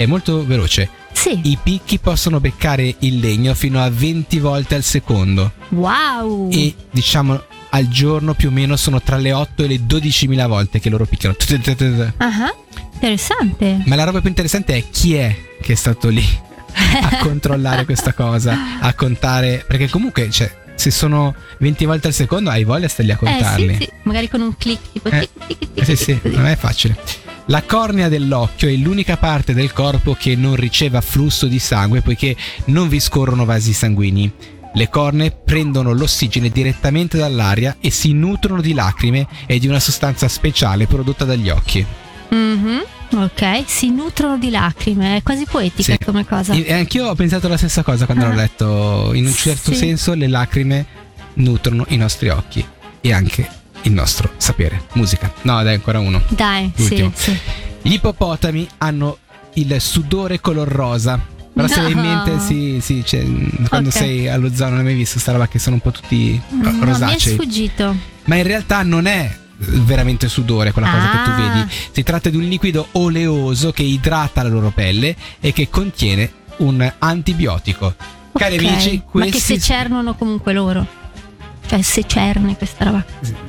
è 0.02 0.06
molto 0.06 0.44
veloce. 0.44 0.88
Sì. 1.12 1.38
I 1.44 1.58
picchi 1.62 1.98
possono 2.00 2.40
beccare 2.40 2.96
il 3.00 3.20
legno 3.20 3.54
fino 3.54 3.80
a 3.80 3.88
20 3.88 4.40
volte 4.40 4.74
al 4.74 4.82
secondo 4.82 5.52
Wow. 5.68 6.50
e 6.50 6.74
diciamo 6.90 7.44
al 7.74 7.88
giorno 7.88 8.34
più 8.34 8.48
o 8.48 8.52
meno 8.52 8.76
sono 8.76 9.02
tra 9.02 9.16
le 9.16 9.32
8 9.32 9.64
e 9.64 9.66
le 9.66 9.76
12.000 9.76 10.46
volte 10.46 10.78
che 10.78 10.88
loro 10.88 11.06
picchiano. 11.06 11.34
Ah, 12.18 12.54
Interessante. 12.94 13.82
Ma 13.86 13.96
la 13.96 14.04
roba 14.04 14.20
più 14.20 14.28
interessante 14.28 14.76
è 14.76 14.84
chi 14.90 15.14
è 15.14 15.36
che 15.60 15.72
è 15.72 15.76
stato 15.76 16.08
lì 16.08 16.24
a 17.02 17.16
controllare 17.20 17.84
questa 17.84 18.12
cosa, 18.12 18.78
a 18.80 18.94
contare, 18.94 19.64
perché 19.66 19.88
comunque 19.88 20.30
cioè, 20.30 20.50
se 20.76 20.92
sono 20.92 21.34
20 21.58 21.84
volte 21.84 22.06
al 22.06 22.14
secondo 22.14 22.50
hai 22.50 22.62
voglia 22.62 22.86
di 22.86 22.92
starli 22.92 23.10
a 23.10 23.16
contarli. 23.16 23.66
Eh 23.66 23.74
sì, 23.74 23.82
sì, 23.82 23.90
magari 24.04 24.28
con 24.28 24.40
un 24.40 24.56
click 24.56 24.92
tipo 24.92 25.08
Eh, 25.08 25.28
tic, 25.46 25.58
tic, 25.58 25.72
tic, 25.74 25.84
sì, 25.84 25.96
sì, 25.96 26.20
non 26.30 26.46
è 26.46 26.56
facile. 26.56 26.96
La 27.46 27.62
cornea 27.62 28.08
dell'occhio 28.08 28.68
è 28.68 28.72
l'unica 28.74 29.16
parte 29.16 29.52
del 29.52 29.72
corpo 29.72 30.14
che 30.14 30.36
non 30.36 30.54
riceve 30.54 30.96
afflusso 30.96 31.46
di 31.46 31.58
sangue 31.58 32.00
poiché 32.00 32.34
non 32.66 32.88
vi 32.88 33.00
scorrono 33.00 33.44
vasi 33.44 33.72
sanguigni. 33.72 34.32
Le 34.76 34.88
cornee 34.88 35.30
prendono 35.30 35.92
l'ossigeno 35.92 36.48
direttamente 36.48 37.16
dall'aria 37.16 37.76
e 37.80 37.90
si 37.90 38.12
nutrono 38.12 38.60
di 38.60 38.74
lacrime 38.74 39.26
e 39.46 39.58
di 39.60 39.68
una 39.68 39.78
sostanza 39.80 40.26
speciale 40.28 40.86
prodotta 40.86 41.24
dagli 41.24 41.48
occhi. 41.48 41.84
Mhm, 42.30 42.82
Ok, 43.16 43.62
si 43.66 43.90
nutrono 43.90 44.36
di 44.38 44.50
lacrime, 44.50 45.16
è 45.18 45.22
quasi 45.22 45.44
poetica 45.48 45.92
Sì. 45.92 46.04
come 46.04 46.26
cosa. 46.26 46.52
E 46.52 46.72
anch'io 46.72 47.06
ho 47.06 47.14
pensato 47.14 47.46
la 47.46 47.56
stessa 47.56 47.84
cosa 47.84 48.06
quando 48.06 48.24
Ah. 48.24 48.28
l'ho 48.30 48.34
letto. 48.34 49.10
In 49.14 49.26
un 49.26 49.32
certo 49.32 49.70
Sì. 49.70 49.76
senso 49.76 50.14
le 50.14 50.26
lacrime 50.26 50.84
nutrono 51.34 51.84
i 51.90 51.96
nostri 51.96 52.30
occhi 52.30 52.66
e 53.00 53.12
anche 53.12 53.48
il 53.82 53.92
nostro 53.92 54.32
sapere. 54.38 54.86
Musica. 54.94 55.32
No, 55.42 55.62
dai, 55.62 55.74
ancora 55.74 56.00
uno. 56.00 56.20
Dai, 56.30 56.72
sì, 56.74 57.08
sì. 57.14 57.38
Gli 57.82 57.92
ippopotami 57.92 58.66
hanno 58.78 59.18
il 59.54 59.80
sudore 59.80 60.40
color 60.40 60.66
rosa. 60.66 61.20
Però 61.54 61.66
se 61.68 61.80
No. 61.80 61.86
hai 61.86 61.92
in 61.92 61.98
mente, 62.00 62.40
sì, 62.40 62.78
sì, 62.82 63.02
c'è- 63.04 63.24
quando 63.68 63.88
Ok. 63.88 63.94
sei 63.96 64.28
allo 64.28 64.52
zoo 64.54 64.68
non 64.68 64.78
hai 64.78 64.84
mai 64.84 64.94
visto 64.94 65.18
sta 65.18 65.32
roba 65.32 65.46
che 65.48 65.58
sono 65.58 65.76
un 65.76 65.80
po' 65.80 65.92
tutti 65.92 66.40
No, 66.50 66.70
mi 66.72 66.80
è 66.80 66.84
rosacei. 66.84 67.32
sfuggito. 67.34 67.96
Ma 68.24 68.34
in 68.36 68.42
realtà 68.42 68.82
non 68.82 69.06
è 69.06 69.34
veramente 69.56 70.28
sudore 70.28 70.72
quella 70.72 70.90
cosa 70.90 71.10
che 71.10 71.22
tu 71.24 71.30
Ah. 71.30 71.36
vedi. 71.54 71.72
Si 71.92 72.02
tratta 72.02 72.28
di 72.28 72.36
un 72.36 72.42
liquido 72.44 72.88
oleoso 72.92 73.70
che 73.72 73.82
idrata 73.84 74.42
la 74.42 74.48
loro 74.48 74.70
pelle 74.70 75.14
e 75.40 75.52
che 75.52 75.70
contiene 75.70 76.30
un 76.58 76.92
antibiotico. 76.98 77.94
Cari 78.36 78.56
Ok, 78.56 78.64
amici, 78.64 78.96
Ma 79.12 79.24
che 79.24 79.30
questi 79.30 79.38
secernono 79.60 80.14
comunque 80.14 80.52
loro. 80.52 81.02
Cioè, 81.66 81.80
secerne 81.80 82.56
questa 82.58 82.84
roba. 82.84 83.04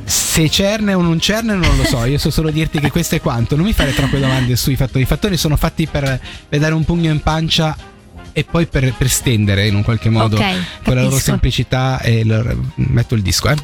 se 0.05 0.47
cerne 0.49 0.93
o 0.93 1.01
non 1.01 1.19
cerne 1.19 1.53
non 1.55 1.75
lo 1.75 1.83
so, 1.83 2.05
io 2.05 2.17
so 2.17 2.29
solo 2.29 2.49
dirti 2.49 2.79
che 2.79 2.89
questo 2.91 3.15
è 3.15 3.19
quanto. 3.19 3.55
Non 3.57 3.65
mi 3.65 3.73
fare 3.73 3.93
troppe 3.93 4.19
domande 4.19 4.55
sui 4.55 4.75
fattori. 4.77 5.03
I 5.03 5.07
fattori 5.07 5.35
sono 5.37 5.57
fatti 5.57 5.85
per, 5.87 6.19
per 6.47 6.59
dare 6.59 6.73
un 6.75 6.85
pugno 6.85 7.11
in 7.11 7.19
pancia 7.21 7.75
e 8.37 8.43
poi 8.43 8.65
per, 8.65 8.93
per 8.97 9.07
stendere 9.09 9.65
in 9.65 9.75
un 9.75 9.83
qualche 9.83 10.09
modo 10.09 10.35
Ok, 10.35 10.83
con 10.83 10.95
la 10.95 11.03
loro 11.03 11.17
semplicità 11.17 12.01
e 12.01 12.25
loro- 12.25 12.53
metto 12.75 13.15
il 13.15 13.21
disco, 13.21 13.47
eh. 13.49 13.55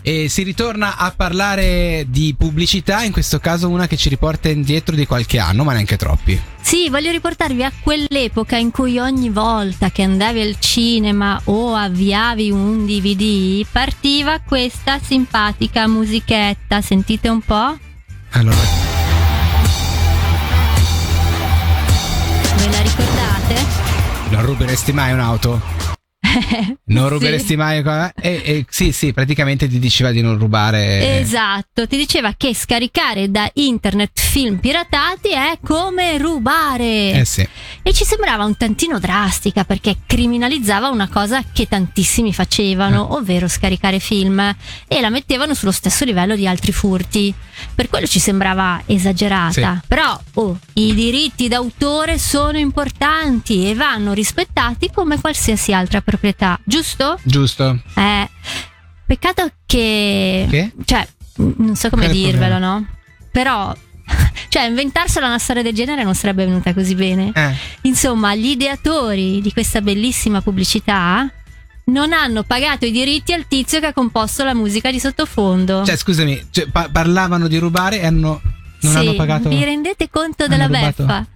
E 0.00 0.28
si 0.28 0.44
ritorna 0.44 0.96
a 0.96 1.12
parlare 1.14 2.06
di 2.08 2.36
pubblicità, 2.38 3.02
in 3.02 3.10
questo 3.10 3.40
caso 3.40 3.68
una 3.68 3.88
che 3.88 3.96
ci 3.96 4.08
riporta 4.08 4.48
indietro 4.48 4.94
di 4.94 5.06
qualche 5.06 5.40
anno, 5.40 5.64
ma 5.64 5.72
neanche 5.72 5.96
troppi. 5.96 6.40
Sì, 6.60 6.88
voglio 6.88 7.10
riportarvi 7.10 7.64
a 7.64 7.72
quell'epoca 7.82 8.56
in 8.56 8.70
cui 8.70 8.98
ogni 8.98 9.28
volta 9.28 9.90
che 9.90 10.02
andavi 10.02 10.40
al 10.40 10.60
cinema 10.60 11.40
o 11.44 11.74
avviavi 11.74 12.50
un 12.52 12.86
DVD 12.86 13.66
partiva 13.70 14.38
questa 14.38 15.00
simpatica 15.02 15.88
musichetta. 15.88 16.80
Sentite 16.80 17.28
un 17.28 17.40
po'? 17.40 17.76
Allora, 18.30 18.87
non 24.38 24.46
ruberesti 24.46 24.92
mai 24.92 25.12
un'auto? 25.12 25.77
Non 26.88 27.08
ruberesti 27.08 27.56
mai 27.56 27.82
qua? 27.82 28.12
E, 28.14 28.42
e 28.44 28.66
sì, 28.68 28.92
sì, 28.92 29.12
praticamente 29.12 29.68
ti 29.68 29.78
diceva 29.78 30.10
di 30.10 30.20
non 30.20 30.38
rubare. 30.38 31.18
Esatto, 31.20 31.86
ti 31.86 31.96
diceva 31.96 32.34
che 32.36 32.54
scaricare 32.54 33.30
da 33.30 33.48
internet 33.54 34.18
film 34.18 34.58
piratati 34.58 35.30
è 35.30 35.58
come 35.64 36.18
rubare. 36.18 37.12
Eh 37.12 37.24
sì. 37.24 37.46
E 37.82 37.92
ci 37.92 38.04
sembrava 38.04 38.44
un 38.44 38.56
tantino 38.56 38.98
drastica 38.98 39.64
perché 39.64 39.98
criminalizzava 40.06 40.88
una 40.88 41.08
cosa 41.08 41.42
che 41.52 41.66
tantissimi 41.66 42.32
facevano, 42.32 43.14
ovvero 43.14 43.48
scaricare 43.48 43.98
film 43.98 44.38
e 44.86 45.00
la 45.00 45.10
mettevano 45.10 45.54
sullo 45.54 45.72
stesso 45.72 46.04
livello 46.04 46.36
di 46.36 46.46
altri 46.46 46.72
furti. 46.72 47.34
Per 47.74 47.88
quello 47.88 48.06
ci 48.06 48.18
sembrava 48.18 48.82
esagerata. 48.86 49.78
Sì. 49.80 49.86
Però 49.86 50.20
oh, 50.34 50.58
i 50.74 50.94
diritti 50.94 51.48
d'autore 51.48 52.18
sono 52.18 52.58
importanti 52.58 53.68
e 53.68 53.74
vanno 53.74 54.12
rispettati 54.12 54.90
come 54.92 55.20
qualsiasi 55.20 55.72
altra 55.72 56.00
proprietà, 56.18 56.58
giusto? 56.64 57.18
Giusto? 57.22 57.80
Eh, 57.94 58.28
peccato 59.06 59.50
che... 59.64 60.46
Che? 60.50 60.72
Cioè, 60.84 61.06
non 61.36 61.76
so 61.76 61.88
come 61.88 62.06
Qual 62.06 62.16
dirvelo, 62.16 62.58
no? 62.58 62.86
Però... 63.30 63.74
Cioè, 64.48 64.62
inventarsela 64.62 65.26
una 65.26 65.38
storia 65.38 65.62
del 65.62 65.74
genere 65.74 66.02
non 66.02 66.14
sarebbe 66.14 66.46
venuta 66.46 66.72
così 66.72 66.94
bene. 66.94 67.32
Eh. 67.34 67.54
Insomma, 67.82 68.34
gli 68.34 68.46
ideatori 68.46 69.42
di 69.42 69.52
questa 69.52 69.82
bellissima 69.82 70.40
pubblicità 70.40 71.30
non 71.86 72.14
hanno 72.14 72.44
pagato 72.44 72.86
i 72.86 72.90
diritti 72.90 73.34
al 73.34 73.46
tizio 73.46 73.78
che 73.78 73.86
ha 73.86 73.92
composto 73.92 74.44
la 74.44 74.54
musica 74.54 74.90
di 74.90 74.98
sottofondo. 74.98 75.84
Cioè, 75.84 75.96
scusami, 75.96 76.46
cioè, 76.50 76.66
pa- 76.68 76.88
parlavano 76.90 77.46
di 77.46 77.58
rubare 77.58 78.00
e 78.00 78.06
hanno, 78.06 78.40
non 78.80 78.92
sì, 78.92 78.96
hanno 78.96 79.14
pagato. 79.14 79.50
Vi 79.50 79.62
rendete 79.62 80.08
conto 80.08 80.46
della 80.46 80.64
rubato? 80.64 81.04
beffa? 81.04 81.26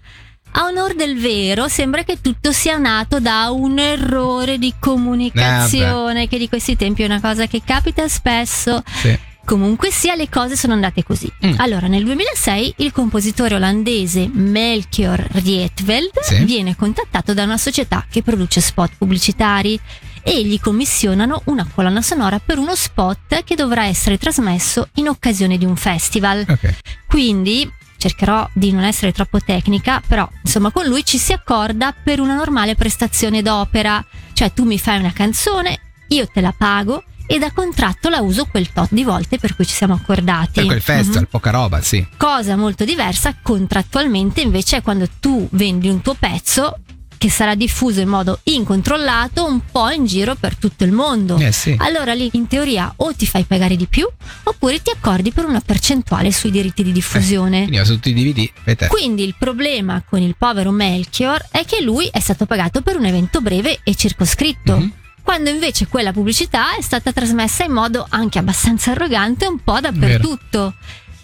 A 0.55 0.65
onor 0.65 0.95
del 0.95 1.19
vero, 1.19 1.67
sembra 1.69 2.03
che 2.05 2.21
tutto 2.21 2.53
sia 2.53 2.77
nato 2.77 3.21
da 3.21 3.51
un 3.51 3.79
errore 3.79 4.59
di 4.59 4.75
comunicazione, 4.79 6.29
che 6.29 6.39
di 6.39 6.49
questi 6.49 6.77
tempi 6.77 7.03
è 7.03 7.07
una 7.07 7.21
cosa 7.21 7.47
che 7.47 7.63
capita 7.65 8.07
spesso. 8.09 8.83
Sì. 8.87 9.19
Comunque 9.45 9.91
sia, 9.91 10.15
le 10.15 10.29
cose 10.29 10.55
sono 10.55 10.75
andate 10.75 11.03
così. 11.03 11.31
Mm. 11.45 11.55
Allora, 11.57 11.89
nel 11.89 12.05
2006 12.05 12.75
il 12.79 12.93
compositore 12.93 13.57
olandese 13.57 14.29
Melchior 14.31 15.27
Rietveld 15.33 16.21
Sì. 16.21 16.45
viene 16.45 16.77
contattato 16.77 17.35
da 17.35 17.43
una 17.43 17.59
società 17.59 18.05
che 18.09 18.23
produce 18.23 18.61
spot 18.61 18.93
pubblicitari 18.99 19.79
e 20.23 20.45
gli 20.45 20.61
commissionano 20.61 21.43
una 21.47 21.67
colonna 21.75 22.03
sonora 22.03 22.39
per 22.39 22.59
uno 22.59 22.77
spot 22.77 23.43
che 23.43 23.57
dovrà 23.57 23.87
essere 23.87 24.17
trasmesso 24.19 24.89
in 24.95 25.09
occasione 25.09 25.59
di 25.59 25.65
un 25.65 25.75
festival. 25.77 26.45
Ok. 26.49 26.75
Quindi 27.09 27.69
cercherò 28.03 28.49
di 28.53 28.73
non 28.73 28.83
essere 28.83 29.13
troppo 29.13 29.39
tecnica, 29.41 30.03
però 30.05 30.29
insomma 30.43 30.73
con 30.73 30.87
lui 30.87 31.05
ci 31.05 31.19
si 31.19 31.33
accorda 31.33 31.93
per 31.95 32.19
una 32.19 32.35
normale 32.35 32.75
prestazione 32.75 33.43
d'opera, 33.43 34.05
cioè 34.33 34.53
tu 34.53 34.65
mi 34.65 34.77
fai 34.77 34.99
una 34.99 35.13
canzone, 35.13 35.79
io 36.09 36.27
te 36.27 36.41
la 36.41 36.53
pago 36.57 37.05
e 37.29 37.39
da 37.39 37.53
contratto 37.53 38.09
la 38.09 38.21
uso 38.21 38.47
quel 38.47 38.73
tot 38.73 38.89
di 38.91 39.05
volte 39.05 39.39
per 39.39 39.55
cui 39.55 39.65
ci 39.65 39.73
siamo 39.75 39.95
accordati. 39.95 40.51
Per 40.55 40.65
quel 40.67 40.83
festival, 40.83 41.21
Mhm. 41.23 41.29
poca 41.31 41.51
roba, 41.51 41.81
sì. 41.81 42.05
Cosa 42.17 42.57
molto 42.57 42.85
diversa 42.85 43.37
contrattualmente 43.41 44.41
invece 44.41 44.79
è 44.79 44.83
quando 44.83 45.09
tu 45.21 45.47
vendi 45.53 45.89
un 45.89 46.01
tuo 46.03 46.15
pezzo 46.15 46.79
che 47.23 47.31
sarà 47.31 47.55
diffuso 47.55 48.01
in 48.01 48.09
modo 48.09 48.41
incontrollato 48.43 49.45
un 49.45 49.61
po' 49.71 49.89
in 49.91 50.07
giro 50.07 50.35
per 50.35 50.57
tutto 50.57 50.83
il 50.83 50.91
mondo. 50.91 51.39
Eh 51.39 51.53
sì. 51.53 51.73
Allora 51.79 52.15
lì 52.15 52.29
in 52.33 52.49
teoria 52.49 52.93
o 52.97 53.15
ti 53.15 53.29
fai 53.29 53.45
pagare 53.45 53.77
di 53.77 53.87
più 53.87 54.09
oppure 54.43 54.83
ti 54.83 54.91
accordi 54.91 55.31
per 55.31 55.45
una 55.45 55.61
percentuale 55.61 56.33
sui 56.33 56.51
diritti 56.51 56.83
di 56.83 56.91
diffusione. 56.91 57.59
Quindi 57.59 57.77
va 57.77 57.85
su 57.85 57.93
tutti 57.93 58.11
i 58.11 58.15
DVD, 58.15 58.51
vedete. 58.65 58.89
Quindi 58.89 59.23
il 59.23 59.37
problema 59.39 60.03
con 60.05 60.21
il 60.21 60.35
povero 60.37 60.73
Melchior 60.73 61.47
è 61.53 61.65
che 61.65 61.81
lui 61.81 62.09
è 62.11 62.19
stato 62.19 62.45
pagato 62.45 62.83
per 62.83 62.97
un 62.97 63.05
evento 63.05 63.41
breve 63.41 63.79
e 63.85 63.95
circoscritto. 63.95 64.77
Mhm. 64.79 64.93
Quando 65.23 65.49
invece 65.49 65.87
quella 65.87 66.11
pubblicità 66.11 66.75
è 66.77 66.81
stata 66.81 67.13
trasmessa 67.13 67.63
in 67.63 67.71
modo 67.71 68.05
anche 68.09 68.41
abbastanza 68.41 68.91
arrogante 68.91 69.47
un 69.47 69.61
po' 69.63 69.79
dappertutto. 69.79 70.75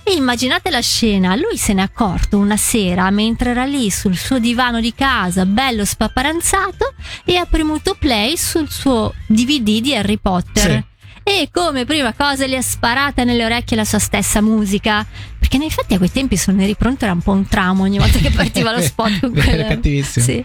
E 0.09 0.15
immaginate 0.15 0.71
la 0.71 0.81
scena, 0.81 1.37
lui 1.37 1.59
se 1.59 1.75
n'è 1.75 1.83
accorto 1.83 2.39
una 2.39 2.57
sera 2.57 3.11
mentre 3.11 3.51
era 3.51 3.67
lì 3.67 3.91
sul 3.91 4.17
suo 4.17 4.39
divano 4.39 4.81
di 4.81 4.95
casa, 4.95 5.45
bello 5.45 5.85
spaparanzato, 5.85 6.95
e 7.27 7.37
ha 7.37 7.45
premuto 7.45 7.95
play 7.99 8.35
sul 8.39 8.71
suo 8.71 9.13
DVD 9.27 9.81
di 9.81 9.95
Harry 9.95 10.17
Potter. 10.17 10.63
Sì. 10.63 10.97
E 11.31 11.51
come 11.53 11.85
prima 11.85 12.15
cosa 12.15 12.47
gli 12.47 12.55
ha 12.55 12.63
sparata 12.63 13.23
nelle 13.23 13.45
orecchie 13.45 13.77
la 13.77 13.85
sua 13.85 13.99
stessa 13.99 14.41
musica. 14.41 15.05
Perché 15.39 15.57
in 15.57 15.63
effetti 15.65 15.93
a 15.93 15.99
quei 15.99 16.11
tempi 16.11 16.39
suonare 16.39 16.75
pronto 16.75 17.05
era 17.05 17.13
un 17.13 17.21
po' 17.21 17.33
un 17.33 17.47
trauma 17.47 17.83
ogni 17.83 17.99
volta 17.99 18.19
che 18.19 18.31
partiva 18.31 18.73
lo 18.73 18.81
spot 18.83 19.21
con 19.21 19.37
Era 19.37 19.45
quella. 19.45 19.65
cattivissimo. 19.67 20.25
Sì. 20.25 20.43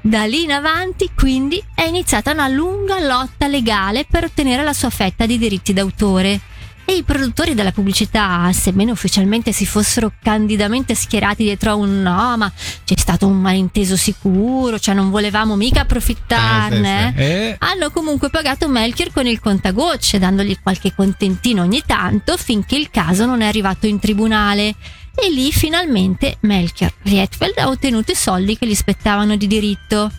Da 0.00 0.24
lì 0.24 0.42
in 0.42 0.50
avanti, 0.50 1.08
quindi, 1.14 1.62
è 1.72 1.82
iniziata 1.84 2.32
una 2.32 2.48
lunga 2.48 2.98
lotta 2.98 3.46
legale 3.46 4.06
per 4.10 4.24
ottenere 4.24 4.64
la 4.64 4.72
sua 4.72 4.90
fetta 4.90 5.24
di 5.24 5.38
diritti 5.38 5.72
d'autore. 5.72 6.40
E 6.86 6.96
i 6.96 7.02
produttori 7.02 7.54
della 7.54 7.72
pubblicità, 7.72 8.50
sebbene 8.52 8.90
ufficialmente 8.90 9.52
si 9.52 9.64
fossero 9.64 10.12
candidamente 10.22 10.94
schierati 10.94 11.42
dietro 11.42 11.70
a 11.70 11.74
un 11.76 12.02
no, 12.02 12.36
ma 12.36 12.52
c'è 12.84 12.94
stato 12.98 13.26
un 13.26 13.40
malinteso 13.40 13.96
sicuro, 13.96 14.78
cioè 14.78 14.94
non 14.94 15.08
volevamo 15.10 15.56
mica 15.56 15.80
approfittarne. 15.80 17.08
Eh, 17.08 17.10
sì, 17.10 17.16
sì. 17.16 17.22
Eh, 17.22 17.56
Hanno 17.60 17.90
comunque 17.90 18.28
pagato 18.28 18.68
Melchior 18.68 19.12
con 19.12 19.26
il 19.26 19.40
contagocce, 19.40 20.18
dandogli 20.18 20.58
qualche 20.62 20.94
contentino 20.94 21.62
ogni 21.62 21.82
tanto 21.86 22.36
finché 22.36 22.76
il 22.76 22.90
caso 22.90 23.24
non 23.24 23.40
è 23.40 23.46
arrivato 23.46 23.86
in 23.86 23.98
tribunale. 23.98 24.74
E 25.16 25.30
lì 25.30 25.52
finalmente 25.52 26.36
Melchior 26.40 26.92
Rietveld 27.02 27.56
ha 27.58 27.68
ottenuto 27.68 28.12
i 28.12 28.16
soldi 28.16 28.58
che 28.58 28.66
gli 28.66 28.74
spettavano 28.74 29.36
di 29.36 29.46
diritto. 29.46 30.10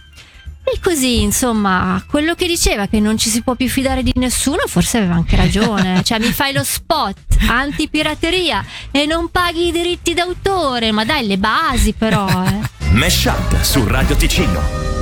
E 0.67 0.79
così, 0.81 1.21
insomma, 1.21 2.03
quello 2.09 2.33
che 2.33 2.47
diceva 2.47 2.87
che 2.87 2.99
non 2.99 3.17
ci 3.17 3.29
si 3.29 3.43
può 3.43 3.53
più 3.55 3.69
fidare 3.69 4.01
di 4.01 4.11
nessuno, 4.15 4.63
forse 4.67 4.97
aveva 4.97 5.13
anche 5.13 5.35
ragione. 5.35 6.01
Cioè, 6.03 6.19
mi 6.19 6.31
fai 6.31 6.53
lo 6.53 6.63
spot 6.63 7.17
antipirateria 7.47 8.65
e 8.91 9.05
non 9.05 9.29
paghi 9.29 9.67
i 9.67 9.71
diritti 9.71 10.13
d'autore, 10.13 10.91
ma 10.91 11.05
dai, 11.05 11.25
le 11.27 11.37
basi 11.37 11.93
però, 11.93 12.27
eh. 12.43 12.89
Mesh 12.91 13.25
Up 13.25 13.61
su 13.61 13.85
Radio 13.87 14.15
Ticino. 14.15 14.94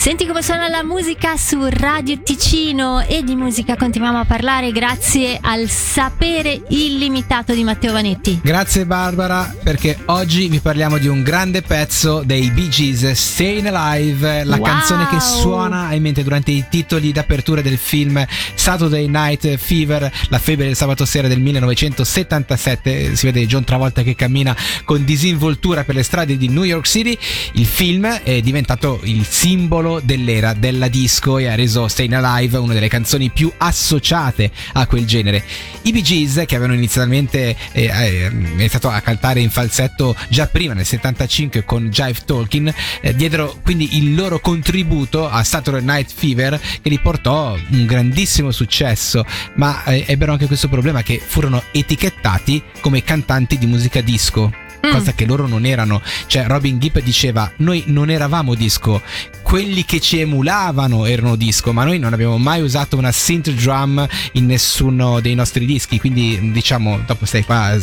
Senti 0.00 0.26
come 0.26 0.40
suona 0.40 0.68
la 0.68 0.82
musica 0.82 1.36
su 1.36 1.58
Radio 1.68 2.22
Ticino 2.22 3.00
e 3.06 3.22
di 3.22 3.34
musica 3.34 3.76
continuiamo 3.76 4.20
a 4.20 4.24
parlare 4.24 4.72
grazie 4.72 5.38
al 5.38 5.68
sapere 5.68 6.62
illimitato 6.70 7.52
di 7.52 7.62
Matteo 7.62 7.92
Vanetti. 7.92 8.40
Grazie 8.42 8.86
Barbara, 8.86 9.54
perché 9.62 9.98
oggi 10.06 10.48
vi 10.48 10.58
parliamo 10.60 10.96
di 10.96 11.06
un 11.06 11.22
grande 11.22 11.60
pezzo 11.60 12.22
dei 12.24 12.50
Bee 12.50 12.70
Gees, 12.70 13.10
Staying 13.10 13.66
Alive, 13.66 14.44
la 14.44 14.56
Wow! 14.56 14.64
canzone 14.64 15.06
che 15.06 15.20
suona 15.20 15.92
in 15.92 16.00
mente 16.00 16.22
durante 16.22 16.50
i 16.50 16.64
titoli 16.70 17.12
d'apertura 17.12 17.60
del 17.60 17.76
film 17.76 18.24
Saturday 18.54 19.06
Night 19.06 19.54
Fever, 19.58 20.10
la 20.30 20.38
febbre 20.38 20.64
del 20.64 20.76
sabato 20.76 21.04
sera 21.04 21.28
del 21.28 21.40
1977. 21.40 23.16
Si 23.16 23.26
vede 23.26 23.46
John 23.46 23.64
Travolta 23.64 24.02
che 24.02 24.14
cammina 24.14 24.56
con 24.84 25.04
disinvoltura 25.04 25.84
per 25.84 25.94
le 25.94 26.02
strade 26.02 26.38
di 26.38 26.48
New 26.48 26.64
York 26.64 26.86
City. 26.86 27.18
Il 27.52 27.66
film 27.66 28.06
è 28.06 28.40
diventato 28.40 29.00
il 29.02 29.26
simbolo 29.26 29.88
dell'era 29.98 30.52
della 30.52 30.86
disco 30.86 31.38
e 31.38 31.48
ha 31.48 31.56
reso 31.56 31.88
Staying 31.88 32.12
Alive 32.12 32.58
una 32.58 32.74
delle 32.74 32.88
canzoni 32.88 33.30
più 33.30 33.50
associate 33.56 34.50
a 34.74 34.86
quel 34.86 35.04
genere. 35.06 35.42
I 35.82 35.92
Bee 35.92 36.02
Gees, 36.02 36.44
che 36.46 36.54
avevano 36.54 36.74
inizialmente 36.74 37.56
eh, 37.72 37.84
eh, 37.86 38.30
iniziato 38.30 38.88
a 38.88 39.00
cantare 39.00 39.40
in 39.40 39.50
falsetto 39.50 40.14
già 40.28 40.46
prima 40.46 40.74
nel 40.74 40.84
75 40.84 41.64
con 41.64 41.88
Jive 41.88 42.18
Talking, 42.24 42.72
eh, 43.00 43.14
diedero 43.14 43.58
quindi 43.62 43.96
il 43.96 44.14
loro 44.14 44.38
contributo 44.38 45.28
a 45.28 45.42
Saturday 45.42 45.82
Night 45.82 46.12
Fever 46.14 46.60
che 46.80 46.88
li 46.88 47.00
portò 47.00 47.56
un 47.70 47.86
grandissimo 47.86 48.52
successo, 48.52 49.24
ma 49.54 49.82
eh, 49.84 50.04
ebbero 50.06 50.32
anche 50.32 50.46
questo 50.46 50.68
problema 50.68 51.02
che 51.02 51.20
furono 51.24 51.62
etichettati 51.72 52.62
come 52.80 53.02
cantanti 53.02 53.58
di 53.58 53.66
musica 53.66 54.00
disco. 54.00 54.68
Cosa 54.80 55.12
che 55.12 55.26
loro 55.26 55.46
non 55.46 55.66
erano, 55.66 56.00
cioè 56.26 56.46
Robin 56.46 56.78
Gibb 56.78 56.98
diceva: 56.98 57.52
Noi 57.56 57.84
non 57.88 58.08
eravamo 58.08 58.54
disco, 58.54 59.02
quelli 59.50 59.84
che 59.84 59.98
ci 59.98 60.20
emulavano 60.20 61.06
erano 61.06 61.34
disco, 61.34 61.72
ma 61.72 61.82
noi 61.82 61.98
non 61.98 62.12
abbiamo 62.12 62.38
mai 62.38 62.62
usato 62.62 62.96
una 62.96 63.10
synth 63.10 63.50
drum 63.50 64.06
in 64.34 64.46
nessuno 64.46 65.18
dei 65.18 65.34
nostri 65.34 65.66
dischi, 65.66 65.98
quindi 65.98 66.52
diciamo, 66.52 67.00
dopo 67.04 67.26
stai 67.26 67.44
qua, 67.44 67.76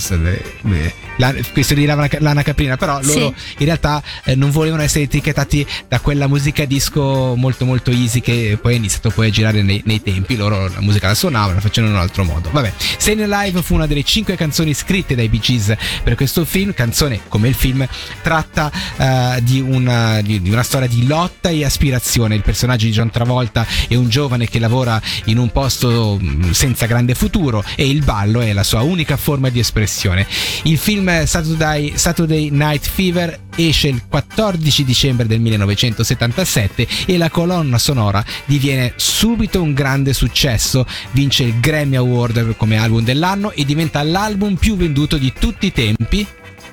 la, 1.17 1.35
questo 1.51 1.73
di 1.73 1.83
Lana, 1.83 2.07
Lana 2.19 2.41
Caprina, 2.41 2.77
però 2.77 3.01
loro 3.01 3.33
Sì. 3.35 3.55
in 3.57 3.65
realtà 3.65 4.01
eh, 4.23 4.35
non 4.35 4.49
volevano 4.49 4.81
essere 4.81 5.03
etichettati 5.03 5.67
da 5.89 5.99
quella 5.99 6.27
musica 6.27 6.63
disco 6.63 7.35
molto 7.35 7.65
molto 7.65 7.91
easy 7.91 8.21
che 8.21 8.57
poi 8.61 8.75
è 8.75 8.77
iniziato 8.77 9.09
poi 9.09 9.27
a 9.27 9.29
girare 9.29 9.61
nei, 9.61 9.81
nei 9.83 10.01
tempi, 10.01 10.37
loro 10.37 10.69
la 10.69 10.79
musica 10.79 11.07
la 11.07 11.15
suonavano, 11.15 11.55
la 11.55 11.59
facevano 11.59 11.91
in 11.91 11.99
un 11.99 12.03
altro 12.03 12.23
modo. 12.23 12.49
Vabbè, 12.49 12.71
Staying 12.97 13.29
Alive 13.29 13.61
fu 13.61 13.73
una 13.73 13.87
delle 13.87 14.03
cinque 14.03 14.37
canzoni 14.37 14.73
scritte 14.73 15.15
dai 15.15 15.27
Bee 15.27 15.41
Gees 15.41 15.75
per 16.01 16.15
questo 16.15 16.45
film, 16.45 16.73
canzone 16.73 17.19
come 17.27 17.49
il 17.49 17.55
film 17.55 17.85
tratta 18.21 18.71
eh, 18.95 19.39
di, 19.43 19.59
una, 19.59 20.21
di, 20.21 20.41
di 20.41 20.49
una 20.49 20.63
storia 20.63 20.87
di 20.87 21.05
lotta 21.05 21.55
e 21.61 21.65
aspirazione. 21.65 22.35
Il 22.35 22.41
personaggio 22.41 22.85
di 22.85 22.91
John 22.91 23.09
Travolta 23.09 23.65
è 23.87 23.95
un 23.95 24.09
giovane 24.09 24.47
che 24.47 24.59
lavora 24.59 25.01
in 25.25 25.37
un 25.37 25.51
posto 25.51 26.17
mh, 26.19 26.51
senza 26.51 26.85
grande 26.85 27.15
futuro 27.15 27.63
e 27.75 27.87
il 27.87 28.03
ballo 28.03 28.41
è 28.41 28.53
la 28.53 28.63
sua 28.63 28.81
unica 28.81 29.17
forma 29.17 29.49
di 29.49 29.59
espressione. 29.59 30.25
Il 30.63 30.77
film 30.77 31.25
Saturday, 31.25 31.93
Saturday 31.95 32.49
Night 32.49 32.87
Fever 32.87 33.39
esce 33.55 33.87
il 33.87 34.03
14 34.07 34.83
dicembre 34.83 35.25
del 35.25 35.39
1977 35.39 36.87
e 37.05 37.17
la 37.17 37.29
colonna 37.29 37.77
sonora 37.77 38.23
diviene 38.45 38.93
subito 38.95 39.61
un 39.61 39.73
grande 39.73 40.13
successo, 40.13 40.85
vince 41.11 41.43
il 41.43 41.59
Grammy 41.59 41.95
Award 41.95 42.55
come 42.55 42.77
album 42.77 43.03
dell'anno 43.03 43.51
e 43.51 43.65
diventa 43.65 44.03
l'album 44.03 44.55
più 44.55 44.75
venduto 44.75 45.17
di 45.17 45.33
tutti 45.37 45.67
i 45.67 45.71
tempi 45.71 46.25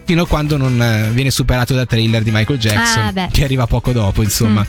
fino 0.05 0.23
a 0.23 0.27
quando 0.27 0.57
non 0.57 0.81
eh, 0.81 1.11
viene 1.13 1.31
superato 1.31 1.75
da 1.75 1.87
Thriller 1.87 2.23
di 2.23 2.31
Michael 2.31 2.59
Jackson 2.59 3.13
Ah, 3.17 3.29
che 3.31 3.45
arriva 3.45 3.67
poco 3.67 3.93
dopo 3.93 4.23
insomma. 4.23 4.67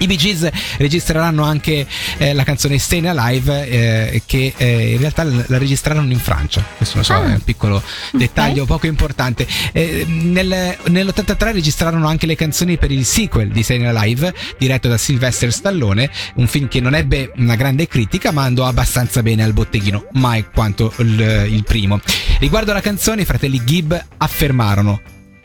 I 0.00 0.06
Bee 0.06 0.16
Gees 0.16 0.48
registreranno 0.76 1.42
anche 1.42 1.84
eh, 2.18 2.32
la 2.32 2.44
canzone 2.44 2.78
Staying 2.78 3.06
Alive 3.06 3.68
eh, 3.68 4.22
che 4.26 4.52
eh, 4.56 4.92
in 4.92 4.98
realtà 4.98 5.24
la 5.24 5.58
registrarono 5.58 6.10
in 6.12 6.20
Francia. 6.20 6.64
Questo 6.76 7.02
so, 7.02 7.14
Ah. 7.14 7.24
è 7.24 7.32
un 7.32 7.42
piccolo 7.42 7.82
dettaglio 8.12 8.64
poco 8.64 8.86
importante. 8.86 9.44
Eh, 9.72 10.04
nel- 10.06 10.76
nell'83 10.86 11.52
registrarono 11.52 12.06
anche 12.06 12.26
le 12.26 12.36
canzoni 12.36 12.76
per 12.78 12.92
il 12.92 13.04
sequel 13.04 13.48
di 13.48 13.64
Staying 13.64 13.86
Alive 13.86 14.32
diretto 14.56 14.86
da 14.86 14.96
Sylvester 14.96 15.52
Stallone, 15.52 16.08
un 16.36 16.46
film 16.46 16.68
che 16.68 16.80
non 16.80 16.94
ebbe 16.94 17.32
una 17.36 17.56
grande 17.56 17.88
critica 17.88 18.30
ma 18.30 18.44
andò 18.44 18.66
abbastanza 18.66 19.20
bene 19.24 19.42
al 19.42 19.52
botteghino, 19.52 20.06
mai 20.12 20.44
quanto 20.54 20.92
il, 20.98 21.46
il 21.50 21.64
primo. 21.64 22.00
Riguardo 22.38 22.70
alla 22.70 22.80
canzone 22.80 23.22
i 23.22 23.24
fratelli 23.24 23.62
Gibb 23.64 23.92
affermarono 24.18 25.00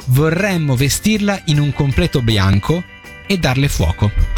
vorremmo 0.08 0.76
vestirla 0.76 1.42
in 1.46 1.60
un 1.60 1.74
completo 1.74 2.22
bianco 2.22 2.84
e 3.26 3.38
darle 3.40 3.68
fuoco. 3.68 4.33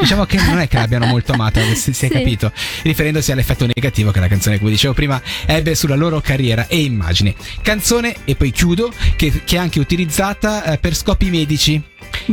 Diciamo 0.00 0.24
che 0.24 0.40
non 0.42 0.58
è 0.58 0.68
che 0.68 0.76
l'abbiano 0.78 1.06
molto 1.06 1.32
amata, 1.32 1.60
se 1.74 1.74
si 1.74 1.90
è 1.90 2.08
Sì. 2.08 2.08
capito, 2.08 2.52
riferendosi 2.82 3.32
all'effetto 3.32 3.66
negativo 3.66 4.10
che 4.10 4.20
la 4.20 4.28
canzone, 4.28 4.58
come 4.58 4.70
dicevo 4.70 4.94
prima, 4.94 5.20
ebbe 5.46 5.74
sulla 5.74 5.94
loro 5.96 6.20
carriera 6.20 6.66
e 6.66 6.80
immagine. 6.80 7.34
Canzone, 7.62 8.16
e 8.24 8.34
poi 8.36 8.50
chiudo, 8.50 8.90
che, 9.16 9.42
che 9.44 9.56
è 9.56 9.58
anche 9.58 9.78
utilizzata 9.78 10.64
eh, 10.64 10.78
per 10.78 10.94
scopi 10.96 11.30
medici. 11.30 11.82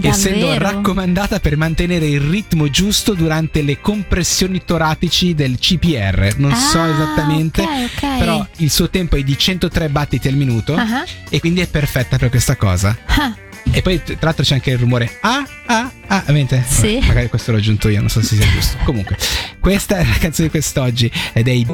Essendo 0.01 0.47
Davvero? 0.47 0.63
raccomandata 0.71 1.39
per 1.39 1.55
mantenere 1.55 2.07
il 2.07 2.19
ritmo 2.21 2.69
giusto 2.69 3.13
durante 3.13 3.61
le 3.61 3.79
compressioni 3.79 4.63
toratici 4.65 5.33
del 5.35 5.57
CPR. 5.59 6.33
Non 6.37 6.55
so 6.55 6.79
Ah, 6.81 6.87
esattamente, 6.89 7.61
ok, 7.61 7.69
ok. 8.03 8.17
però 8.17 8.45
il 8.57 8.71
suo 8.71 8.89
tempo 8.89 9.15
è 9.17 9.23
di 9.23 9.37
103 9.37 9.89
battiti 9.89 10.27
al 10.27 10.33
minuto 10.35 10.75
Ah, 10.75 11.03
e 11.29 11.39
quindi 11.39 11.61
è 11.61 11.67
perfetta 11.67 12.17
per 12.17 12.29
questa 12.29 12.55
cosa. 12.55 12.97
ah. 13.05 13.35
E 13.71 13.81
poi 13.81 14.01
tra 14.03 14.15
l'altro 14.21 14.43
c'è 14.43 14.55
anche 14.55 14.71
il 14.71 14.77
rumore 14.77 15.17
ah 15.21 15.45
ah 15.67 15.91
ah, 16.07 16.23
mente? 16.27 16.63
Sì. 16.67 16.99
magari 17.05 17.27
questo 17.29 17.51
l'ho 17.51 17.57
aggiunto 17.57 17.89
io, 17.89 17.99
non 17.99 18.09
so 18.09 18.21
se 18.21 18.35
sia 18.35 18.47
giusto. 18.49 18.77
Comunque, 18.83 19.17
questa 19.59 19.97
è 19.97 20.05
la 20.05 20.17
canzone 20.17 20.47
di 20.47 20.51
quest'oggi 20.51 21.11
ed 21.33 21.47
è 21.47 21.51
i 21.51 21.65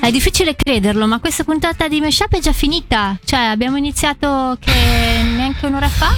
È 0.00 0.10
difficile 0.10 0.54
crederlo, 0.56 1.06
ma 1.06 1.18
questa 1.18 1.44
puntata 1.44 1.88
di 1.88 2.00
Meshup 2.00 2.34
è 2.34 2.40
già 2.40 2.52
finita. 2.52 3.18
Cioè, 3.24 3.40
abbiamo 3.40 3.76
iniziato 3.76 4.56
che 4.60 4.72
neanche 5.36 5.66
un'ora 5.66 5.88
fa. 5.88 6.14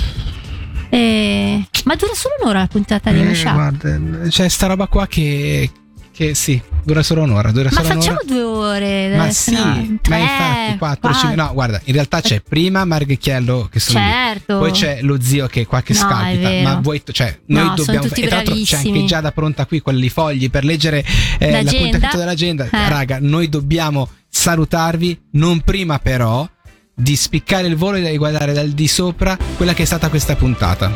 E... 0.91 1.67
Ma 1.85 1.95
dura 1.97 2.12
solo 2.15 2.35
un'ora 2.41 2.61
la 2.61 2.67
puntata 2.67 3.11
di 3.11 3.21
Eh, 3.21 3.25
Meshup. 3.25 3.53
guarda, 3.53 3.99
c'è 4.29 4.49
sta 4.49 4.67
roba 4.67 4.87
qua 4.87 5.07
che 5.07 5.71
che 6.19 6.35
sì, 6.35 6.61
dura 6.83 7.05
solo 7.05 7.23
un'ora, 7.23 7.53
dura 7.53 7.69
Ma 7.73 7.81
solo 7.81 7.95
facciamo 7.95 8.19
un'ora. 8.23 8.25
due 8.27 8.43
ore. 8.43 9.17
Ma 9.17 9.31
sì, 9.31 9.53
no, 9.55 9.65
ma 9.67 9.87
tre, 10.03 10.19
infatti 10.19 10.77
4, 10.77 10.77
quattro. 10.79 11.13
5, 11.13 11.35
no, 11.37 11.51
guarda, 11.53 11.81
in 11.85 11.93
realtà 11.93 12.21
c'è 12.21 12.41
prima 12.41 12.85
Marghecchiello 12.85 13.69
che 13.71 13.79
sono 13.79 14.01
lì. 14.01 14.05
Certo. 14.05 14.59
Poi 14.59 14.71
c'è 14.73 14.99
lo 15.03 15.21
zio 15.21 15.47
che 15.47 15.65
qua 15.65 15.81
che 15.81 15.93
No, 15.93 15.99
scalpita, 16.01 16.51
ma 16.65 16.81
voi, 16.83 17.01
cioè, 17.13 17.39
noi 17.47 17.67
No, 17.67 17.75
dobbiamo. 17.77 18.07
e 18.07 18.09
tra 18.09 18.35
l'altro 18.35 18.54
c'è 18.57 18.76
anche 18.78 19.04
già 19.04 19.21
da 19.21 19.31
pronta 19.31 19.65
qui 19.67 19.81
quelli 19.81 20.09
fogli 20.09 20.50
per 20.50 20.65
leggere 20.65 21.04
eh, 21.39 21.63
l'appuntamento 21.63 22.17
dell'agenda. 22.17 22.65
Eh. 22.65 22.89
Raga, 22.89 23.19
noi 23.21 23.49
dobbiamo 23.49 24.09
salutarvi, 24.28 25.21
non 25.35 25.61
prima 25.61 26.00
però 26.00 26.49
di 26.97 27.15
spiccare 27.15 27.69
il 27.69 27.76
volo 27.76 27.99
e 27.99 28.11
di 28.11 28.17
guardare 28.19 28.52
dal 28.52 28.71
di 28.71 28.89
sopra 28.89 29.39
quella 29.57 29.73
che 29.73 29.85
è 29.85 29.87
stata 29.87 30.09
questa 30.09 30.35
puntata. 30.35 30.91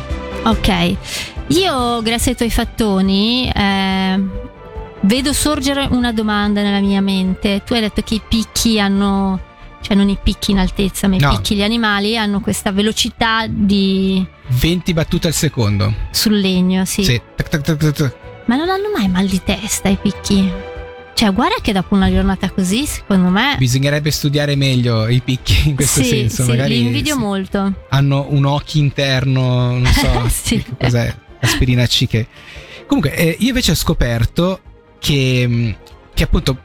Ok, 0.46 0.96
io 1.46 2.02
grazie 2.02 2.32
ai 2.32 2.36
tuoi 2.36 2.50
fattoni 2.50 3.48
eh, 3.54 4.20
vedo 5.02 5.32
sorgere 5.32 5.86
una 5.90 6.12
domanda 6.12 6.62
nella 6.62 6.80
mia 6.80 7.00
mente. 7.00 7.62
Tu 7.64 7.74
hai 7.74 7.80
detto 7.80 8.02
che 8.02 8.14
i 8.14 8.22
picchi 8.26 8.78
hanno, 8.80 9.40
cioè 9.80 9.96
non 9.96 10.08
i 10.08 10.18
picchi 10.22 10.50
in 10.52 10.58
altezza, 10.58 11.08
ma 11.08 11.16
i 11.16 11.18
No. 11.18 11.30
picchi, 11.30 11.54
gli 11.54 11.62
animali 11.62 12.16
hanno 12.16 12.40
questa 12.40 12.72
velocità 12.72 13.46
di 13.48 14.24
20 14.48 14.92
battute 14.92 15.28
al 15.28 15.34
secondo. 15.34 15.92
sul 16.10 16.38
legno, 16.38 16.84
sì. 16.84 17.04
Sì. 17.04 17.20
Tac, 17.36 17.48
tac, 17.60 17.76
tac. 17.92 18.16
Ma 18.46 18.56
non 18.56 18.68
hanno 18.68 18.90
mai 18.96 19.08
mal 19.08 19.26
di 19.26 19.40
testa 19.42 19.88
i 19.88 19.96
picchi? 20.00 20.50
Cioè, 21.14 21.32
guarda 21.32 21.56
che 21.62 21.72
dopo 21.72 21.94
una 21.94 22.10
giornata 22.10 22.50
così, 22.50 22.84
secondo 22.86 23.28
me. 23.28 23.54
Bisognerebbe 23.58 24.10
studiare 24.10 24.56
meglio 24.56 25.06
i 25.08 25.20
picchi 25.20 25.68
in 25.68 25.76
questo 25.76 26.02
sì, 26.02 26.08
senso. 26.08 26.42
sì, 26.42 26.48
magari 26.50 26.78
li 26.78 26.86
invidio 26.86 27.16
molto. 27.16 27.72
hanno 27.90 28.26
un 28.30 28.44
occhio 28.44 28.80
interno, 28.80 29.72
non 29.78 29.86
so 29.86 30.26
Sì. 30.28 30.64
cos'è, 30.80 31.14
aspirina 31.40 31.86
C 31.86 32.06
che... 32.08 32.26
Comunque, 32.86 33.14
eh, 33.14 33.36
io 33.38 33.48
invece 33.48 33.70
ho 33.70 33.74
scoperto 33.76 34.60
che, 35.02 35.46
mh, 35.48 35.76
che 36.14 36.22
appunto 36.22 36.56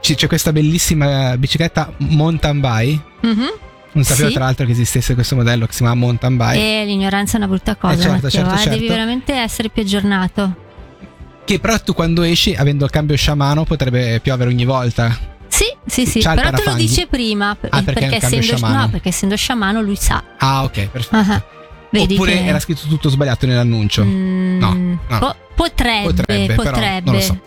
c'è 0.00 0.26
questa 0.28 0.52
bellissima 0.52 1.36
bicicletta 1.36 1.92
mountain 1.98 2.60
bike. 2.60 3.02
Mhm. 3.22 3.46
Non 3.92 4.04
sapevo 4.04 4.28
Sì. 4.28 4.34
tra 4.34 4.44
l'altro 4.44 4.66
che 4.66 4.72
esistesse 4.72 5.14
questo 5.14 5.34
modello 5.36 5.66
che 5.66 5.72
si 5.72 5.78
chiama 5.78 5.94
mountain 5.94 6.36
bike. 6.36 6.82
E 6.82 6.84
l'ignoranza 6.84 7.34
è 7.34 7.36
una 7.38 7.48
brutta 7.48 7.74
cosa, 7.76 7.94
Eh, 7.94 7.98
certo, 8.00 8.30
certo, 8.30 8.54
eh, 8.54 8.56
certo. 8.58 8.70
devi 8.70 8.86
veramente 8.88 9.32
essere 9.34 9.68
più 9.70 9.82
aggiornato. 9.82 10.54
Che 11.44 11.58
però 11.60 11.78
tu 11.80 11.94
quando 11.94 12.22
esci, 12.22 12.54
avendo 12.54 12.84
il 12.84 12.90
cambio 12.90 13.16
sciamano, 13.16 13.64
potrebbe 13.64 14.20
piovere 14.20 14.50
ogni 14.50 14.64
volta. 14.64 15.16
Sì, 15.48 15.64
sì, 15.86 16.04
sì, 16.04 16.20
C'ha 16.20 16.34
però 16.34 16.50
te 16.50 16.62
lo 16.66 16.74
dice 16.74 17.06
prima, 17.06 17.50
Ah, 17.70 17.82
perché 17.82 18.00
è 18.00 18.12
un 18.14 18.18
cambio 18.18 18.38
essendo, 18.38 18.42
sciamano. 18.42 18.80
no, 18.80 18.88
perché 18.90 19.08
essendo 19.08 19.36
sciamano 19.36 19.80
lui 19.80 19.96
sa. 19.96 20.22
Ah, 20.38 20.64
ok, 20.64 20.88
perfetto. 20.88 21.44
Vedi 21.90 22.14
Oppure 22.14 22.32
che- 22.32 22.44
era 22.44 22.60
scritto 22.60 22.86
tutto 22.88 23.08
sbagliato 23.08 23.46
nell'annuncio. 23.46 24.04
Mm, 24.04 24.58
No, 24.58 24.74
no. 25.08 25.18
po- 25.18 25.36
potrebbe, 25.56 26.54
potrebbe. 26.54 26.54
però 26.54 27.00
non 27.04 27.14
lo 27.14 27.20
so. 27.20 27.40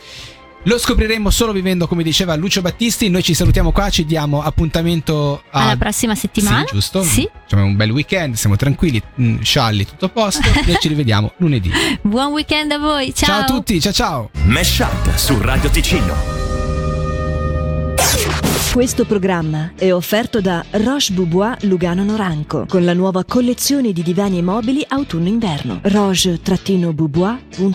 Lo 0.64 0.78
scopriremo 0.78 1.30
solo 1.30 1.54
vivendo, 1.54 1.88
come 1.88 2.04
diceva 2.04 2.36
Lucio 2.36 2.62
Battisti. 2.62 3.10
Noi 3.10 3.24
ci 3.24 3.34
salutiamo 3.34 3.72
qua, 3.72 3.90
ci 3.90 4.04
diamo 4.04 4.42
appuntamento 4.44 5.42
a- 5.52 5.62
Alla 5.64 5.78
prossima 5.78 6.16
settimana. 6.16 6.66
Sì, 6.68 6.74
giusto? 6.74 7.02
Sì. 7.02 7.30
Facciamo 7.44 7.64
un 7.64 7.78
bel 7.78 7.92
weekend, 7.92 8.36
siamo 8.36 8.58
tranquilli, 8.58 9.02
mm, 9.22 9.40
scialli, 9.42 9.86
tutto 9.86 10.06
a 10.06 10.10
posto. 10.10 10.42
Noi 10.66 10.76
ci 10.82 10.90
rivediamo 10.90 11.32
lunedì. 11.38 11.72
Buon 12.02 12.34
weekend 12.34 12.72
a 12.74 12.78
voi. 12.78 13.14
Ciao. 13.16 13.30
ciao 13.30 13.40
a 13.42 13.46
tutti, 13.46 13.80
ciao 13.80 13.94
ciao. 13.94 14.30
Mesh 14.44 14.80
Up 14.80 15.16
su 15.16 15.40
Radio 15.40 15.70
Ticino. 15.70 16.38
Questo 18.74 19.04
programma 19.06 19.72
è 19.76 19.92
offerto 19.92 20.42
da 20.42 20.64
Roche 20.72 21.14
Boubois 21.14 21.64
Lugano 21.64 22.04
Noranco 22.04 22.66
con 22.68 22.86
la 22.86 22.94
nuova 22.94 23.24
collezione 23.26 23.92
di 23.92 24.04
divani 24.04 24.38
e 24.38 24.42
mobili 24.44 24.86
autunno-inverno. 24.88 25.80
roche-boubois.com 25.82 27.68